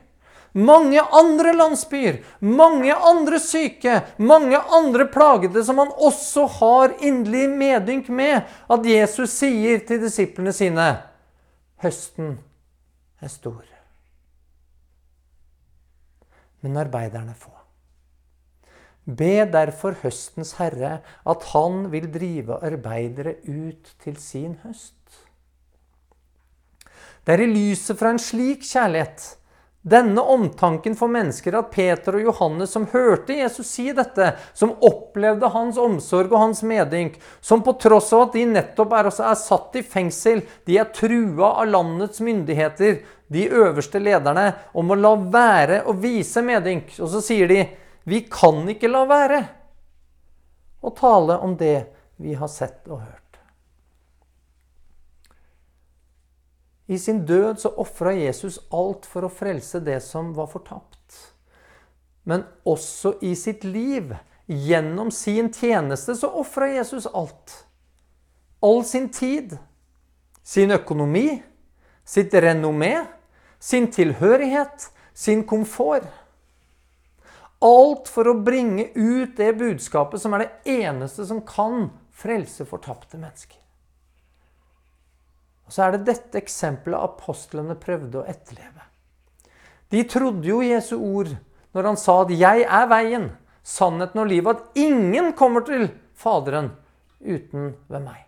Mange 0.53 1.03
andre 1.15 1.53
landsbyer, 1.55 2.19
mange 2.41 2.95
andre 2.95 3.39
syke, 3.39 4.01
mange 4.19 4.59
andre 4.59 5.07
plagede 5.07 5.63
som 5.65 5.79
han 5.79 5.93
også 5.95 6.47
har 6.59 6.97
inderlig 6.99 7.47
medynk 7.55 8.09
med, 8.11 8.43
at 8.71 8.87
Jesus 8.87 9.37
sier 9.39 9.85
til 9.87 10.03
disiplene 10.03 10.55
sine 10.55 10.91
Høsten 11.81 12.35
er 13.23 13.31
stor. 13.33 13.65
Men 16.61 16.77
arbeiderne 16.77 17.33
få. 17.39 17.55
Be 19.07 19.47
derfor 19.49 19.97
høstens 20.03 20.53
herre 20.59 20.99
at 21.27 21.47
han 21.55 21.87
vil 21.93 22.11
drive 22.13 22.59
arbeidere 22.67 23.39
ut 23.49 23.95
til 24.05 24.19
sin 24.21 24.59
høst. 24.65 24.95
Det 27.25 27.37
er 27.37 27.45
i 27.45 27.53
lyset 27.53 27.99
fra 27.99 28.13
en 28.13 28.21
slik 28.21 28.65
kjærlighet 28.67 29.25
denne 29.83 30.21
omtanken 30.21 30.97
for 30.97 31.09
mennesker 31.09 31.55
at 31.57 31.71
Peter 31.73 32.19
og 32.19 32.27
Johannes, 32.27 32.73
som 32.75 32.85
hørte 32.93 33.37
Jesus 33.39 33.71
si 33.73 33.87
dette, 33.97 34.35
som 34.53 34.75
opplevde 34.85 35.49
hans 35.55 35.79
omsorg 35.81 36.35
og 36.35 36.43
hans 36.43 36.61
medynk, 36.67 37.17
som 37.41 37.65
på 37.65 37.73
tross 37.81 38.13
av 38.13 38.27
at 38.27 38.37
de 38.37 38.45
nettopp 38.51 38.93
er, 38.99 39.09
er 39.09 39.39
satt 39.41 39.79
i 39.81 39.85
fengsel, 39.85 40.43
de 40.69 40.77
er 40.83 40.91
trua 40.93 41.55
av 41.63 41.71
landets 41.73 42.21
myndigheter, 42.21 43.01
de 43.31 43.47
øverste 43.47 44.03
lederne, 44.03 44.51
om 44.77 44.91
å 44.91 44.99
la 44.99 45.15
være 45.33 45.85
å 45.89 45.95
vise 45.97 46.43
medynk. 46.45 46.93
Og 47.01 47.09
så 47.15 47.25
sier 47.25 47.49
de 47.49 47.63
vi 48.11 48.25
kan 48.29 48.65
ikke 48.69 48.91
la 48.91 49.07
være 49.09 49.41
å 50.81 50.93
tale 50.97 51.41
om 51.41 51.57
det 51.57 51.79
vi 52.21 52.37
har 52.37 52.53
sett 52.53 52.85
og 52.89 53.01
hørt. 53.01 53.20
I 56.91 56.99
sin 56.99 57.23
død 57.27 57.61
så 57.63 57.71
ofra 57.79 58.13
Jesus 58.19 58.59
alt 58.75 59.07
for 59.07 59.23
å 59.23 59.31
frelse 59.31 59.79
det 59.87 60.01
som 60.03 60.33
var 60.35 60.49
fortapt. 60.51 61.19
Men 62.27 62.43
også 62.67 63.15
i 63.23 63.37
sitt 63.39 63.63
liv, 63.63 64.11
gjennom 64.51 65.13
sin 65.15 65.53
tjeneste, 65.55 66.17
så 66.19 66.33
ofra 66.43 66.67
Jesus 66.73 67.07
alt. 67.07 67.55
All 68.61 68.83
sin 68.85 69.07
tid, 69.15 69.55
sin 70.43 70.75
økonomi, 70.75 71.39
sitt 72.03 72.35
renommé, 72.35 73.05
sin 73.63 73.87
tilhørighet, 73.95 74.91
sin 75.15 75.47
komfort. 75.47 76.11
Alt 77.63 78.11
for 78.11 78.27
å 78.27 78.39
bringe 78.43 78.89
ut 78.97 79.39
det 79.39 79.53
budskapet 79.63 80.23
som 80.23 80.35
er 80.35 80.49
det 80.49 80.77
eneste 80.83 81.29
som 81.29 81.45
kan 81.47 81.93
frelse 82.11 82.67
fortapte 82.67 83.21
mennesker. 83.21 83.61
Og 85.71 85.75
så 85.77 85.85
er 85.85 85.93
det 85.95 86.09
dette 86.09 86.41
eksempelet 86.41 86.99
apostlene 86.99 87.77
prøvde 87.79 88.19
å 88.19 88.27
etterleve. 88.27 88.89
De 89.95 90.01
trodde 90.11 90.49
jo 90.49 90.65
Jesu 90.67 90.97
ord 90.99 91.31
når 91.71 91.87
han 91.87 91.97
sa 91.97 92.17
at 92.25 92.33
'jeg 92.35 92.65
er 92.67 92.87
veien, 92.91 93.31
sannheten 93.63 94.19
og 94.19 94.27
livet', 94.27 94.51
at 94.51 94.63
ingen 94.75 95.33
kommer 95.33 95.61
til 95.61 95.93
Faderen 96.15 96.73
uten 97.23 97.77
ved 97.89 98.03
meg. 98.03 98.27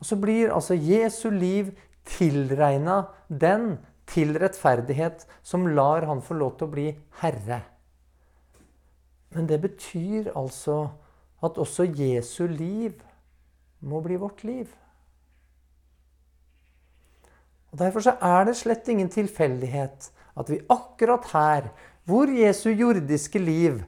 Og 0.00 0.04
så 0.04 0.16
blir 0.20 0.52
altså 0.52 0.74
Jesu 0.74 1.30
liv 1.30 1.72
tilregna 2.04 3.06
den 3.28 3.78
til 4.06 4.36
rettferdighet 4.36 5.24
som 5.42 5.66
lar 5.66 6.04
han 6.04 6.20
få 6.20 6.34
lov 6.34 6.58
til 6.58 6.66
å 6.66 6.70
bli 6.70 6.86
herre. 7.22 7.62
Men 9.30 9.46
det 9.46 9.62
betyr 9.62 10.36
altså 10.36 10.90
at 11.42 11.56
også 11.56 11.88
Jesu 11.96 12.46
liv 12.46 12.92
må 13.80 14.00
bli 14.00 14.16
vårt 14.16 14.44
liv. 14.44 14.68
Og 17.70 17.78
Derfor 17.78 18.04
så 18.04 18.16
er 18.20 18.48
det 18.48 18.56
slett 18.58 18.88
ingen 18.90 19.10
tilfeldighet 19.12 20.10
at 20.40 20.50
vi 20.50 20.60
akkurat 20.70 21.26
her, 21.34 21.70
hvor 22.08 22.30
Jesu 22.32 22.70
jordiske 22.70 23.38
liv, 23.38 23.82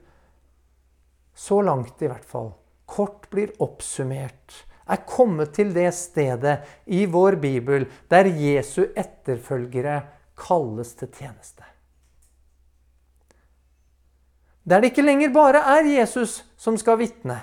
så 1.35 1.63
langt 1.65 2.03
i 2.03 2.11
hvert 2.11 2.27
fall, 2.29 2.53
kort 2.87 3.27
blir 3.33 3.55
oppsummert, 3.63 4.67
er 4.87 5.05
kommet 5.09 5.55
til 5.57 5.73
det 5.75 5.89
stedet 5.97 6.59
i 6.87 7.05
vår 7.09 7.39
bibel 7.43 7.87
der 8.11 8.29
Jesu 8.29 8.85
etterfølgere 8.85 10.03
kalles 10.39 10.95
til 10.99 11.09
tjeneste. 11.15 11.65
Der 14.63 14.83
det 14.83 14.93
ikke 14.93 15.03
lenger 15.03 15.33
bare 15.35 15.63
er 15.79 15.89
Jesus 15.89 16.43
som 16.61 16.77
skal 16.79 17.01
vitne, 17.01 17.41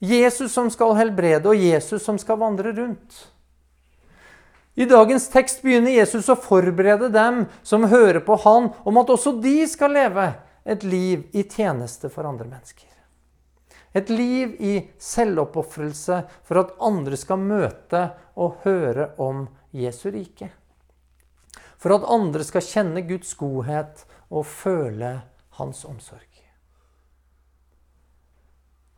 Jesus 0.00 0.52
som 0.52 0.70
skal 0.72 0.94
helbrede, 0.96 1.48
og 1.48 1.56
Jesus 1.56 2.04
som 2.04 2.18
skal 2.20 2.38
vandre 2.40 2.72
rundt. 2.76 3.35
I 4.76 4.84
dagens 4.84 5.30
tekst 5.32 5.62
begynner 5.64 5.94
Jesus 5.94 6.28
å 6.28 6.36
forberede 6.36 7.08
dem 7.08 7.46
som 7.64 7.86
hører 7.88 8.20
på 8.20 8.36
han, 8.42 8.68
om 8.84 8.98
at 9.00 9.12
også 9.12 9.38
de 9.40 9.62
skal 9.68 9.94
leve 9.96 10.26
et 10.68 10.84
liv 10.84 11.22
i 11.32 11.46
tjeneste 11.48 12.10
for 12.12 12.28
andre 12.28 12.44
mennesker. 12.50 12.90
Et 13.96 14.10
liv 14.12 14.52
i 14.60 14.74
selvoppofrelse 15.00 16.20
for 16.44 16.60
at 16.60 16.74
andre 16.84 17.16
skal 17.16 17.40
møte 17.40 18.02
og 18.36 18.60
høre 18.66 19.14
om 19.16 19.46
Jesu 19.72 20.10
rike. 20.12 20.50
For 21.80 21.96
at 21.96 22.04
andre 22.12 22.44
skal 22.44 22.64
kjenne 22.66 23.06
Guds 23.08 23.32
godhet 23.40 24.04
og 24.28 24.44
føle 24.44 25.14
hans 25.56 25.84
omsorg. 25.88 26.28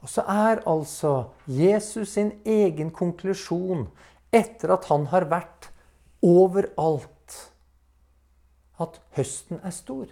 Og 0.02 0.10
så 0.10 0.22
er 0.30 0.62
altså 0.66 1.12
Jesus 1.46 2.16
sin 2.16 2.32
egen 2.46 2.90
konklusjon 2.94 3.88
etter 4.32 4.74
at 4.74 4.88
han 4.90 5.08
har 5.12 5.28
vært 5.30 5.70
overalt, 6.24 7.36
at 8.78 9.00
høsten 9.16 9.60
er 9.64 9.74
stor. 9.74 10.08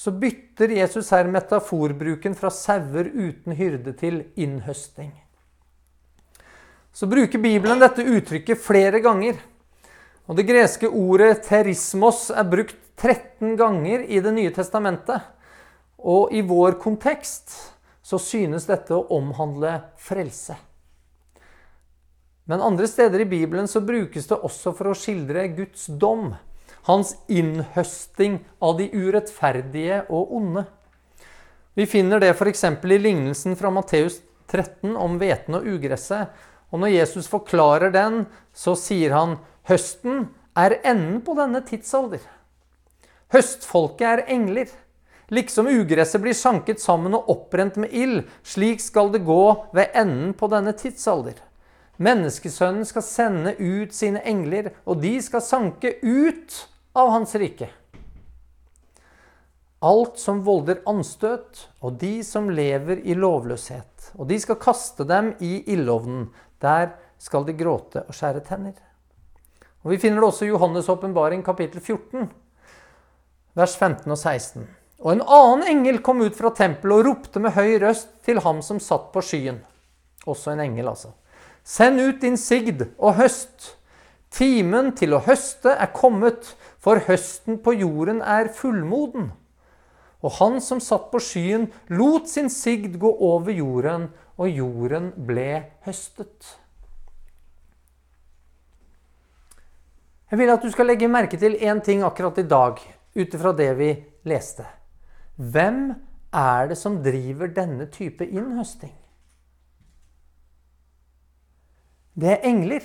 så 0.00 0.12
bytter 0.16 0.72
Jesus 0.72 1.10
her 1.12 1.26
metaforbruken 1.28 2.32
fra 2.32 2.48
sauer 2.54 3.10
uten 3.12 3.52
hyrde 3.52 3.92
til 4.00 4.22
innhøsting. 4.40 5.10
Så 6.96 7.04
bruker 7.10 7.42
Bibelen 7.42 7.82
dette 7.82 8.06
uttrykket 8.08 8.62
flere 8.64 9.02
ganger. 9.04 9.36
Og 10.24 10.36
Det 10.36 10.46
greske 10.48 10.88
ordet 10.88 11.44
'terismos' 11.44 12.30
er 12.32 12.48
brukt 12.48 12.80
13 12.96 13.56
ganger 13.56 14.06
i 14.08 14.20
Det 14.20 14.32
nye 14.32 14.50
testamentet. 14.50 15.20
Og 15.98 16.32
i 16.32 16.40
vår 16.40 16.80
kontekst 16.80 17.52
så 18.10 18.18
synes 18.18 18.66
dette 18.66 18.96
å 18.96 19.06
omhandle 19.14 19.76
frelse. 20.02 20.56
Men 22.50 22.64
andre 22.66 22.88
steder 22.90 23.22
i 23.22 23.28
Bibelen 23.30 23.68
så 23.70 23.82
brukes 23.86 24.26
det 24.26 24.40
også 24.42 24.72
for 24.74 24.90
å 24.90 24.96
skildre 24.98 25.44
Guds 25.54 25.86
dom. 26.02 26.32
Hans 26.88 27.12
innhøsting 27.30 28.40
av 28.58 28.80
de 28.80 28.88
urettferdige 28.90 30.00
og 30.10 30.32
onde. 30.40 30.64
Vi 31.78 31.86
finner 31.86 32.18
det 32.18 32.32
f.eks. 32.34 32.64
i 32.66 32.98
lignelsen 32.98 33.54
fra 33.54 33.70
Matteus 33.70 34.18
13 34.50 34.96
om 34.98 35.14
hveten 35.20 35.60
og 35.60 35.68
ugresset. 35.70 36.34
Og 36.74 36.82
når 36.82 36.96
Jesus 36.96 37.30
forklarer 37.30 37.94
den, 37.94 38.24
så 38.50 38.74
sier 38.74 39.14
han 39.14 39.38
høsten 39.70 40.26
er 40.58 40.80
enden 40.82 41.20
på 41.22 41.38
denne 41.38 41.62
tidsalder. 41.62 42.24
Høstfolket 43.30 44.08
er 44.08 44.26
engler. 44.34 44.70
Liksom 45.30 45.66
ugresset 45.66 46.22
blir 46.22 46.34
sanket 46.34 46.80
sammen 46.82 47.14
og 47.14 47.28
opprent 47.30 47.76
med 47.78 47.92
ild, 47.94 48.24
slik 48.42 48.82
skal 48.82 49.12
det 49.14 49.22
gå 49.26 49.44
ved 49.76 49.94
enden 49.94 50.32
på 50.34 50.48
denne 50.50 50.74
tidsalder. 50.74 51.36
Menneskesønnen 52.02 52.86
skal 52.88 53.04
sende 53.06 53.52
ut 53.60 53.94
sine 53.94 54.22
engler, 54.26 54.72
og 54.88 54.98
de 55.04 55.12
skal 55.22 55.44
sanke 55.44 55.92
ut 56.02 56.56
av 56.98 57.12
hans 57.14 57.36
rike. 57.38 57.68
Alt 59.80 60.18
som 60.18 60.42
volder 60.44 60.82
anstøt, 60.90 61.68
og 61.80 62.00
de 62.00 62.24
som 62.26 62.50
lever 62.50 63.04
i 63.06 63.14
lovløshet. 63.14 64.10
Og 64.18 64.26
de 64.28 64.40
skal 64.42 64.58
kaste 64.60 65.06
dem 65.08 65.30
i 65.38 65.60
ildovnen. 65.72 66.26
Der 66.60 66.96
skal 67.20 67.46
de 67.46 67.54
gråte 67.56 68.02
og 68.02 68.16
skjære 68.16 68.42
tenner. 68.44 68.74
Og 69.84 69.94
Vi 69.94 70.00
finner 70.02 70.20
det 70.20 70.28
også 70.28 70.44
i 70.44 70.50
Johannes' 70.50 70.90
åpenbaring 70.92 71.44
kapittel 71.44 71.80
14, 71.80 72.28
vers 73.54 73.76
15 73.76 74.10
og 74.10 74.18
16. 74.18 74.68
Og 75.00 75.14
en 75.14 75.22
annen 75.24 75.64
engel 75.68 76.02
kom 76.04 76.20
ut 76.20 76.36
fra 76.36 76.52
tempelet 76.52 76.98
og 76.98 77.06
ropte 77.06 77.40
med 77.40 77.56
høy 77.56 77.78
røst 77.80 78.12
til 78.26 78.42
ham 78.44 78.60
som 78.64 78.80
satt 78.84 79.08
på 79.14 79.22
skyen. 79.24 79.62
Også 80.28 80.52
en 80.52 80.60
engel, 80.60 80.90
altså. 80.92 81.14
Send 81.64 82.00
ut 82.00 82.20
din 82.20 82.36
sigd 82.40 82.84
og 82.98 83.16
høst. 83.16 83.76
Timen 84.30 84.92
til 84.94 85.16
å 85.16 85.22
høste 85.24 85.72
er 85.72 85.90
kommet, 85.94 86.52
for 86.78 87.00
høsten 87.08 87.58
på 87.64 87.74
jorden 87.80 88.20
er 88.22 88.52
fullmoden. 88.54 89.30
Og 90.20 90.36
han 90.36 90.60
som 90.60 90.82
satt 90.84 91.08
på 91.10 91.20
skyen, 91.24 91.70
lot 91.88 92.28
sin 92.28 92.50
sigd 92.52 92.98
gå 93.00 93.10
over 93.24 93.56
jorden, 93.56 94.10
og 94.36 94.52
jorden 94.52 95.10
ble 95.16 95.48
høstet. 95.88 96.56
Jeg 100.30 100.38
vil 100.38 100.52
at 100.52 100.62
du 100.62 100.70
skal 100.70 100.92
legge 100.92 101.08
merke 101.10 101.40
til 101.40 101.56
én 101.58 101.80
ting 101.82 102.04
akkurat 102.06 102.38
i 102.38 102.46
dag, 102.46 102.78
ut 103.16 103.34
ifra 103.40 103.56
det 103.56 103.72
vi 103.80 103.90
leste. 104.28 104.68
Hvem 105.40 105.94
er 106.36 106.66
det 106.68 106.76
som 106.76 106.98
driver 107.02 107.48
denne 107.56 107.86
type 107.88 108.26
innhøsting? 108.26 108.92
Det 112.20 112.34
er 112.34 112.44
engler. 112.44 112.84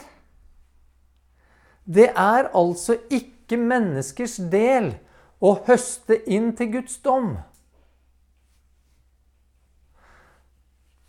Det 1.83 2.07
er 2.15 2.47
altså 2.55 2.95
ikke 3.11 3.59
menneskers 3.59 4.37
del 4.51 4.93
å 5.43 5.57
høste 5.67 6.21
inn 6.31 6.53
til 6.55 6.71
Guds 6.77 6.95
dom. 7.03 7.35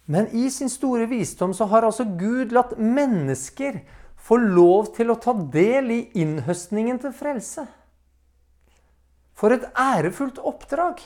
Men 0.06 0.28
i 0.34 0.48
sin 0.50 0.70
store 0.70 1.06
visdom 1.10 1.54
så 1.54 1.66
har 1.70 1.86
altså 1.86 2.08
Gud 2.18 2.54
latt 2.54 2.74
mennesker 2.78 3.80
få 4.26 4.38
lov 4.42 4.92
til 4.98 5.10
å 5.10 5.18
ta 5.22 5.34
del 5.54 5.92
i 5.94 6.00
innhøstningen 6.18 6.98
til 7.02 7.14
frelse. 7.14 7.66
For 9.36 9.54
et 9.54 9.66
ærefullt 9.78 10.42
oppdrag! 10.42 11.02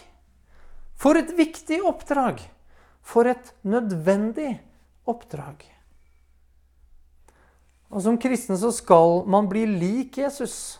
For 1.01 1.17
et 1.17 1.33
viktig 1.33 1.81
oppdrag! 1.89 2.43
For 3.01 3.27
et 3.31 3.55
nødvendig 3.65 4.59
oppdrag. 5.09 5.65
Og 7.91 8.05
Som 8.05 8.21
kristen 8.21 8.59
så 8.61 8.69
skal 8.75 9.25
man 9.27 9.49
bli 9.51 9.65
lik 9.67 10.21
Jesus. 10.21 10.79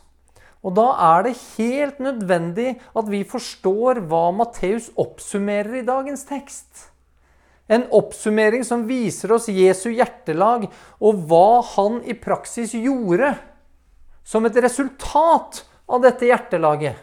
Og 0.61 0.77
da 0.77 0.91
er 1.17 1.25
det 1.25 1.41
helt 1.57 1.99
nødvendig 2.05 2.75
at 2.77 3.09
vi 3.09 3.25
forstår 3.25 4.03
hva 4.11 4.29
Matteus 4.37 4.91
oppsummerer 5.01 5.81
i 5.81 5.87
dagens 5.89 6.27
tekst. 6.29 6.91
En 7.71 7.87
oppsummering 7.97 8.67
som 8.67 8.85
viser 8.85 9.33
oss 9.33 9.49
Jesu 9.49 9.89
hjertelag 9.89 10.69
og 11.01 11.27
hva 11.31 11.63
han 11.75 12.03
i 12.05 12.19
praksis 12.19 12.75
gjorde 12.77 13.33
som 14.27 14.45
et 14.45 14.59
resultat 14.61 15.65
av 15.89 16.05
dette 16.05 16.29
hjertelaget. 16.29 16.99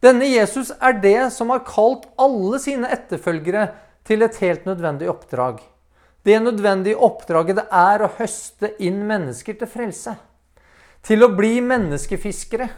Denne 0.00 0.28
Jesus 0.30 0.70
er 0.80 0.96
det 1.00 1.28
som 1.34 1.52
har 1.52 1.66
kalt 1.68 2.06
alle 2.20 2.60
sine 2.62 2.88
etterfølgere 2.88 3.66
til 4.08 4.24
et 4.24 4.38
helt 4.40 4.64
nødvendig 4.68 5.10
oppdrag. 5.12 5.60
Det 6.24 6.36
nødvendige 6.42 7.00
oppdraget 7.00 7.60
det 7.60 7.66
er 7.72 8.04
å 8.04 8.12
høste 8.18 8.74
inn 8.80 9.02
mennesker 9.08 9.56
til 9.60 9.68
frelse. 9.68 10.16
Til 11.04 11.24
å 11.24 11.32
bli 11.32 11.60
menneskefiskere. 11.64 12.68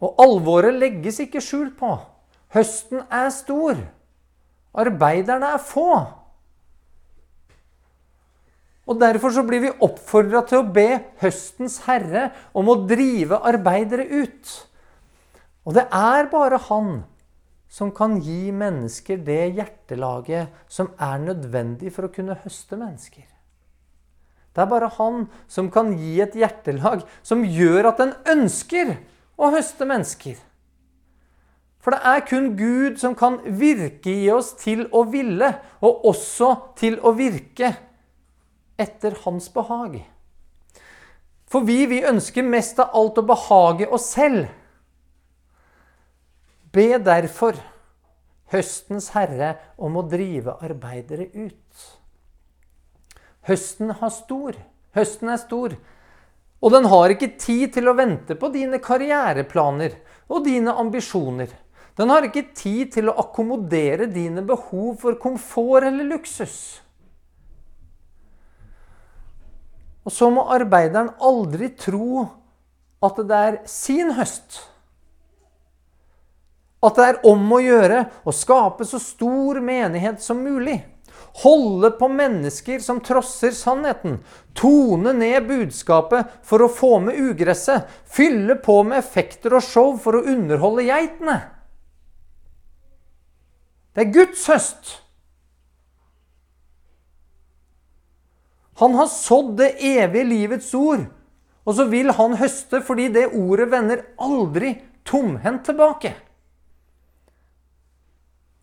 Og 0.00 0.20
alvoret 0.20 0.76
legges 0.76 1.20
ikke 1.24 1.42
skjul 1.44 1.70
på. 1.76 1.94
Høsten 2.56 3.04
er 3.12 3.28
stor. 3.32 3.76
Arbeiderne 4.80 5.52
er 5.54 5.62
få. 5.64 5.92
Og 8.90 8.98
Derfor 9.00 9.30
så 9.30 9.44
blir 9.46 9.62
vi 9.62 9.76
oppfordra 9.84 10.42
til 10.48 10.60
å 10.60 10.70
be 10.74 10.88
høstens 11.20 11.78
herre 11.86 12.30
om 12.56 12.72
å 12.72 12.80
drive 12.90 13.38
arbeidere 13.46 14.08
ut. 14.08 14.56
Og 15.68 15.76
det 15.76 15.86
er 15.92 16.30
bare 16.32 16.60
han 16.70 16.92
som 17.70 17.92
kan 17.94 18.18
gi 18.24 18.50
mennesker 18.50 19.20
det 19.22 19.42
hjertelaget 19.58 20.50
som 20.68 20.90
er 20.98 21.20
nødvendig 21.22 21.92
for 21.94 22.08
å 22.08 22.12
kunne 22.14 22.38
høste 22.42 22.78
mennesker. 22.80 23.26
Det 24.50 24.64
er 24.64 24.70
bare 24.70 24.90
han 24.96 25.26
som 25.46 25.70
kan 25.70 25.92
gi 25.94 26.16
et 26.24 26.34
hjertelag 26.34 27.04
som 27.22 27.44
gjør 27.46 27.92
at 27.92 28.00
en 28.02 28.14
ønsker 28.34 28.96
å 29.38 29.52
høste 29.54 29.86
mennesker. 29.86 30.40
For 31.80 31.94
det 31.94 32.00
er 32.04 32.24
kun 32.28 32.50
Gud 32.58 32.98
som 33.00 33.14
kan 33.16 33.38
virke 33.56 34.12
i 34.12 34.26
oss 34.34 34.52
til 34.60 34.84
å 34.92 35.06
ville, 35.08 35.54
og 35.80 36.04
også 36.10 36.50
til 36.76 36.98
å 37.00 37.14
virke 37.16 37.72
etter 38.80 39.16
hans 39.24 39.48
behag. 39.54 40.02
For 41.50 41.64
vi, 41.66 41.86
vi 41.88 42.02
ønsker 42.06 42.44
mest 42.46 42.78
av 42.82 42.92
alt 42.96 43.18
å 43.22 43.26
behage 43.26 43.88
oss 43.88 44.10
selv. 44.12 44.50
Be 46.70 46.98
derfor 47.02 47.58
høstens 48.52 49.10
herre 49.14 49.54
om 49.78 49.96
å 49.98 50.04
drive 50.06 50.54
arbeidere 50.62 51.26
ut. 51.34 51.88
Høsten 53.46 53.90
stor. 54.14 54.58
Høsten 54.94 55.32
er 55.32 55.40
stor. 55.40 55.74
Og 56.60 56.74
den 56.74 56.86
har 56.92 57.14
ikke 57.14 57.32
tid 57.40 57.72
til 57.74 57.88
å 57.88 57.96
vente 57.96 58.36
på 58.38 58.50
dine 58.52 58.78
karriereplaner 58.82 59.96
og 60.28 60.44
dine 60.44 60.74
ambisjoner. 60.78 61.50
Den 61.98 62.12
har 62.12 62.26
ikke 62.26 62.50
tid 62.54 62.92
til 62.94 63.10
å 63.10 63.16
akkommodere 63.18 64.06
dine 64.10 64.44
behov 64.46 65.00
for 65.02 65.18
komfort 65.20 65.88
eller 65.88 66.06
luksus. 66.06 66.80
Og 70.06 70.14
så 70.14 70.30
må 70.32 70.46
arbeideren 70.52 71.12
aldri 71.20 71.72
tro 71.76 72.26
at 73.04 73.18
det 73.26 73.40
er 73.50 73.58
sin 73.68 74.14
høst. 74.16 74.62
At 76.80 76.96
det 76.96 77.06
er 77.06 77.20
om 77.28 77.42
å 77.52 77.60
gjøre 77.60 78.04
å 78.24 78.32
skape 78.32 78.86
så 78.88 79.00
stor 79.02 79.60
menighet 79.64 80.22
som 80.24 80.40
mulig. 80.40 80.78
Holde 81.42 81.90
på 81.94 82.08
mennesker 82.08 82.80
som 82.82 82.98
trosser 83.04 83.52
sannheten. 83.54 84.18
Tone 84.56 85.12
ned 85.14 85.46
budskapet 85.46 86.32
for 86.46 86.64
å 86.64 86.72
få 86.72 86.96
med 87.04 87.20
ugresset. 87.20 87.86
Fylle 88.08 88.56
på 88.58 88.80
med 88.88 88.98
effekter 88.98 89.54
og 89.54 89.64
show 89.64 89.94
for 90.00 90.18
å 90.18 90.24
underholde 90.32 90.88
geitene. 90.88 91.36
Det 93.94 94.06
er 94.06 94.12
Guds 94.14 94.42
høst. 94.48 94.96
Han 98.80 98.96
har 98.96 99.10
sådd 99.12 99.58
det 99.58 99.74
evige 99.84 100.24
livets 100.24 100.70
ord, 100.74 101.02
og 101.68 101.74
så 101.76 101.84
vil 101.90 102.14
han 102.16 102.38
høste 102.40 102.80
fordi 102.80 103.10
det 103.12 103.26
ordet 103.36 103.66
vender 103.68 104.06
aldri 104.16 104.72
tomhendt 105.04 105.66
tilbake. 105.68 106.14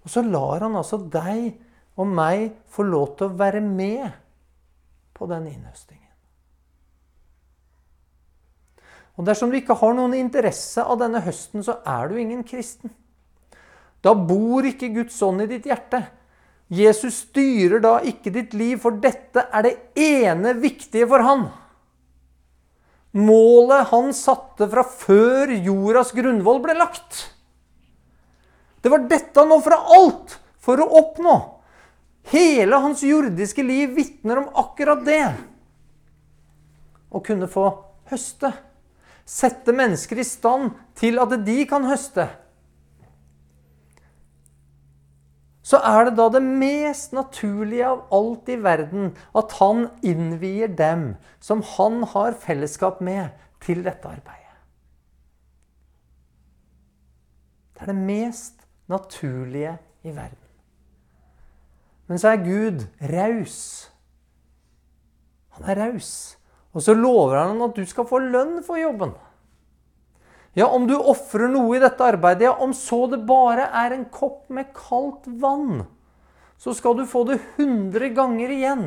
Og 0.08 0.12
så 0.14 0.24
lar 0.24 0.64
han 0.64 0.78
altså 0.80 1.02
deg 1.12 1.58
og 2.00 2.08
meg 2.08 2.54
få 2.72 2.86
lov 2.88 3.18
til 3.20 3.28
å 3.28 3.36
være 3.36 3.60
med 3.60 4.06
på 5.18 5.28
den 5.28 5.50
innhøstingen. 5.52 6.06
Og 9.20 9.28
dersom 9.28 9.52
du 9.52 9.58
ikke 9.60 9.76
har 9.76 9.98
noen 9.98 10.16
interesse 10.16 10.80
av 10.80 11.02
denne 11.02 11.20
høsten, 11.26 11.66
så 11.66 11.82
er 11.84 12.08
du 12.08 12.16
ingen 12.22 12.46
kristen. 12.48 12.94
Da 14.00 14.14
bor 14.16 14.64
ikke 14.64 14.94
Guds 14.96 15.20
ånd 15.26 15.44
i 15.44 15.50
ditt 15.52 15.68
hjerte. 15.68 16.06
Jesus 16.72 17.26
styrer 17.26 17.84
da 17.84 17.98
ikke 18.08 18.32
ditt 18.32 18.56
liv, 18.56 18.78
for 18.80 18.96
dette 19.04 19.44
er 19.52 19.68
det 19.68 19.76
ene 20.00 20.56
viktige 20.62 21.10
for 21.12 21.26
han. 21.28 21.50
Målet 23.18 23.90
han 23.92 24.14
satte 24.16 24.70
fra 24.72 24.88
før 24.88 25.52
jordas 25.66 26.16
grunnvoll 26.16 26.64
ble 26.64 26.78
lagt. 26.80 27.26
Det 28.82 28.92
var 28.94 29.06
dette 29.10 29.40
han 29.40 29.54
ofra 29.56 29.80
alt 29.98 30.38
for 30.64 30.82
å 30.82 30.90
oppnå. 31.02 31.36
Hele 32.32 32.80
hans 32.84 33.04
jordiske 33.08 33.64
liv 33.64 33.94
vitner 33.96 34.44
om 34.44 34.50
akkurat 34.60 35.06
det. 35.08 35.26
Å 37.10 37.22
kunne 37.24 37.48
få 37.52 37.70
høste. 38.12 38.52
Sette 39.28 39.74
mennesker 39.76 40.20
i 40.20 40.28
stand 40.28 40.76
til 41.00 41.20
at 41.24 41.34
de 41.48 41.62
kan 41.68 41.88
høste. 41.88 42.28
så 45.68 45.80
er 45.84 46.08
det 46.08 46.16
da 46.16 46.30
det 46.32 46.44
mest 46.46 47.16
naturlige 47.16 47.90
av 47.90 48.04
alt 48.16 48.50
i 48.52 48.56
verden 48.64 49.10
at 49.36 49.56
han 49.60 49.88
innvier 50.06 50.72
dem 50.72 51.10
som 51.44 51.64
han 51.76 52.06
har 52.14 52.38
fellesskap 52.40 53.02
med, 53.04 53.34
til 53.60 53.82
dette 53.84 54.08
arbeidet. 54.08 54.54
Det 57.74 57.84
er 57.84 57.92
det 57.92 57.98
mest 57.98 58.67
naturlige 58.88 59.78
i 60.04 60.14
verden. 60.16 60.44
Men 62.08 62.20
så 62.20 62.32
er 62.32 62.44
Gud 62.44 62.86
raus. 63.12 63.58
Han 65.58 65.70
er 65.70 65.82
raus. 65.82 66.12
Og 66.76 66.84
så 66.86 66.94
lover 66.96 67.40
han 67.42 67.62
at 67.66 67.76
du 67.76 67.84
skal 67.90 68.08
få 68.08 68.22
lønn 68.24 68.62
for 68.66 68.80
jobben. 68.80 69.16
Ja, 70.58 70.68
om 70.74 70.88
du 70.90 70.96
ofrer 70.98 71.52
noe 71.52 71.76
i 71.78 71.82
dette 71.82 72.02
arbeidet, 72.02 72.48
ja, 72.48 72.54
om 72.64 72.74
så 72.74 73.04
det 73.12 73.20
bare 73.30 73.68
er 73.78 73.94
en 73.94 74.08
kopp 74.10 74.48
med 74.54 74.72
kaldt 74.74 75.28
vann, 75.42 75.84
så 76.58 76.74
skal 76.74 76.98
du 76.98 77.04
få 77.06 77.22
det 77.30 77.38
100 77.60 78.10
ganger 78.18 78.54
igjen. 78.56 78.86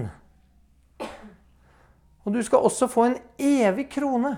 Og 2.27 2.35
du 2.35 2.41
skal 2.43 2.67
også 2.67 2.89
få 2.91 3.07
en 3.07 3.19
evig 3.39 3.87
krone 3.93 4.35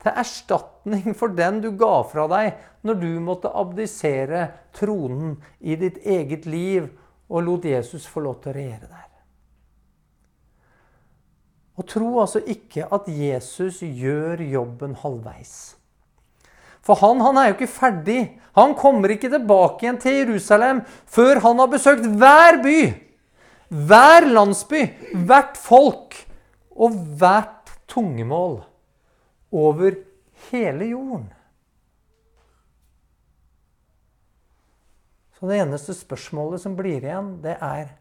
til 0.00 0.16
erstatning 0.22 1.14
for 1.16 1.32
den 1.36 1.60
du 1.64 1.70
ga 1.78 2.00
fra 2.08 2.26
deg 2.30 2.60
når 2.86 3.00
du 3.02 3.10
måtte 3.24 3.52
abdisere 3.52 4.46
tronen 4.76 5.36
i 5.60 5.76
ditt 5.80 6.00
eget 6.06 6.46
liv 6.48 6.88
og 7.30 7.44
lot 7.46 7.68
Jesus 7.68 8.08
få 8.08 8.24
lov 8.24 8.40
til 8.40 8.52
å 8.52 8.56
regjere 8.56 8.88
der. 8.88 9.06
Og 11.80 11.86
tro 11.88 12.08
altså 12.20 12.42
ikke 12.44 12.88
at 12.92 13.06
Jesus 13.08 13.80
gjør 13.80 14.40
jobben 14.44 14.96
halvveis. 15.00 15.76
For 16.84 16.96
han, 17.00 17.20
han 17.20 17.36
er 17.38 17.50
jo 17.50 17.58
ikke 17.58 17.70
ferdig. 17.70 18.20
Han 18.56 18.74
kommer 18.76 19.12
ikke 19.12 19.30
tilbake 19.32 19.84
igjen 19.84 20.00
til 20.00 20.18
Jerusalem 20.22 20.82
før 21.08 21.42
han 21.44 21.60
har 21.60 21.70
besøkt 21.72 22.08
hver 22.20 22.60
by, 22.64 22.78
hver 23.68 24.26
landsby, 24.32 24.82
hvert 25.28 25.60
folk 25.60 26.16
og 26.72 26.96
hvert 27.20 27.70
tungemål 27.90 28.62
over 29.50 29.98
hele 30.50 30.90
jorden. 30.92 31.28
Så 35.38 35.48
det 35.48 35.60
eneste 35.62 35.94
spørsmålet 35.96 36.60
som 36.60 36.74
blir 36.76 37.00
igjen, 37.00 37.38
det 37.44 37.56
er 37.64 37.94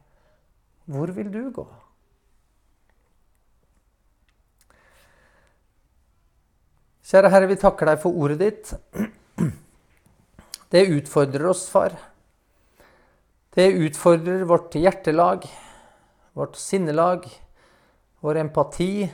hvor 0.89 1.12
vil 1.14 1.30
du 1.32 1.43
gå? 1.54 1.66
Kjære 7.10 7.30
Herre, 7.34 7.47
vi 7.50 7.58
takker 7.58 7.89
deg 7.89 8.02
for 8.04 8.18
ordet 8.22 8.38
ditt. 8.41 8.74
Det 10.70 10.84
utfordrer 10.93 11.47
oss, 11.50 11.64
far. 11.72 11.95
Det 13.56 13.66
utfordrer 13.88 14.43
vårt 14.45 14.76
hjertelag, 14.78 15.47
vårt 16.38 16.60
sinnelag, 16.60 17.26
vår 18.22 18.43
empati, 18.43 19.08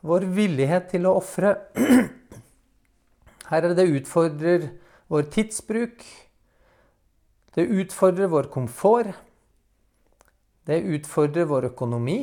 vår 0.00 0.26
villighet 0.34 0.90
til 0.92 1.08
å 1.08 1.16
ofre. 1.18 1.54
Herre, 3.50 3.74
det 3.74 3.88
utfordrer 3.90 4.68
vår 5.10 5.30
tidsbruk. 5.34 6.04
Det 7.54 7.64
utfordrer 7.64 8.30
vår 8.30 8.50
komfort. 8.52 9.14
Det 10.68 10.78
utfordrer 10.84 11.48
vår 11.48 11.70
økonomi. 11.72 12.20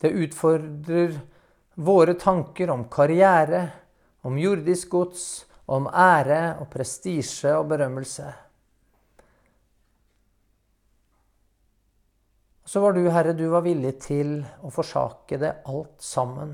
Det 0.00 0.08
utfordrer 0.08 1.18
våre 1.74 2.14
tanker 2.16 2.70
om 2.72 2.86
karriere, 2.88 3.66
om 4.24 4.38
jordisk 4.40 4.88
gods, 4.88 5.24
om 5.70 5.86
ære 5.86 6.56
og 6.62 6.70
prestisje 6.72 7.52
og 7.58 7.68
berømmelse. 7.70 8.32
Så 12.70 12.80
var 12.80 12.92
du, 12.92 13.08
Herre, 13.10 13.32
du 13.32 13.48
var 13.50 13.64
villig 13.66 13.96
til 14.04 14.36
å 14.62 14.68
forsake 14.70 15.40
det 15.42 15.48
alt 15.66 16.04
sammen. 16.06 16.52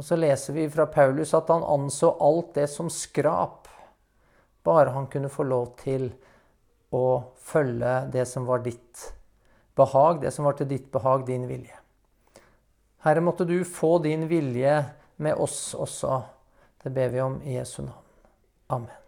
Og 0.00 0.06
så 0.08 0.16
leser 0.16 0.56
vi 0.56 0.64
fra 0.72 0.86
Paulus 0.88 1.34
at 1.36 1.52
han 1.52 1.66
anså 1.74 2.14
alt 2.24 2.54
det 2.56 2.64
som 2.72 2.88
skrap, 2.88 3.68
bare 4.64 4.96
han 4.96 5.10
kunne 5.12 5.28
få 5.28 5.44
lov 5.44 5.74
til 5.82 6.08
å 6.96 7.04
følge 7.36 7.92
det 8.16 8.24
som 8.32 8.48
var 8.48 8.64
ditt 8.64 9.04
behag, 9.76 10.24
det 10.24 10.32
som 10.32 10.48
var 10.48 10.56
til 10.56 10.72
ditt 10.72 10.88
behag, 10.96 11.28
din 11.28 11.44
vilje. 11.52 11.76
Herre, 13.04 13.28
måtte 13.28 13.44
du 13.44 13.58
få 13.60 13.98
din 14.08 14.24
vilje 14.32 14.78
med 15.20 15.36
oss 15.36 15.74
også. 15.76 16.22
Det 16.80 16.96
ber 16.96 17.12
vi 17.12 17.26
om 17.28 17.42
i 17.44 17.60
Jesu 17.60 17.82
navn. 17.82 18.12
Amen. 18.72 19.03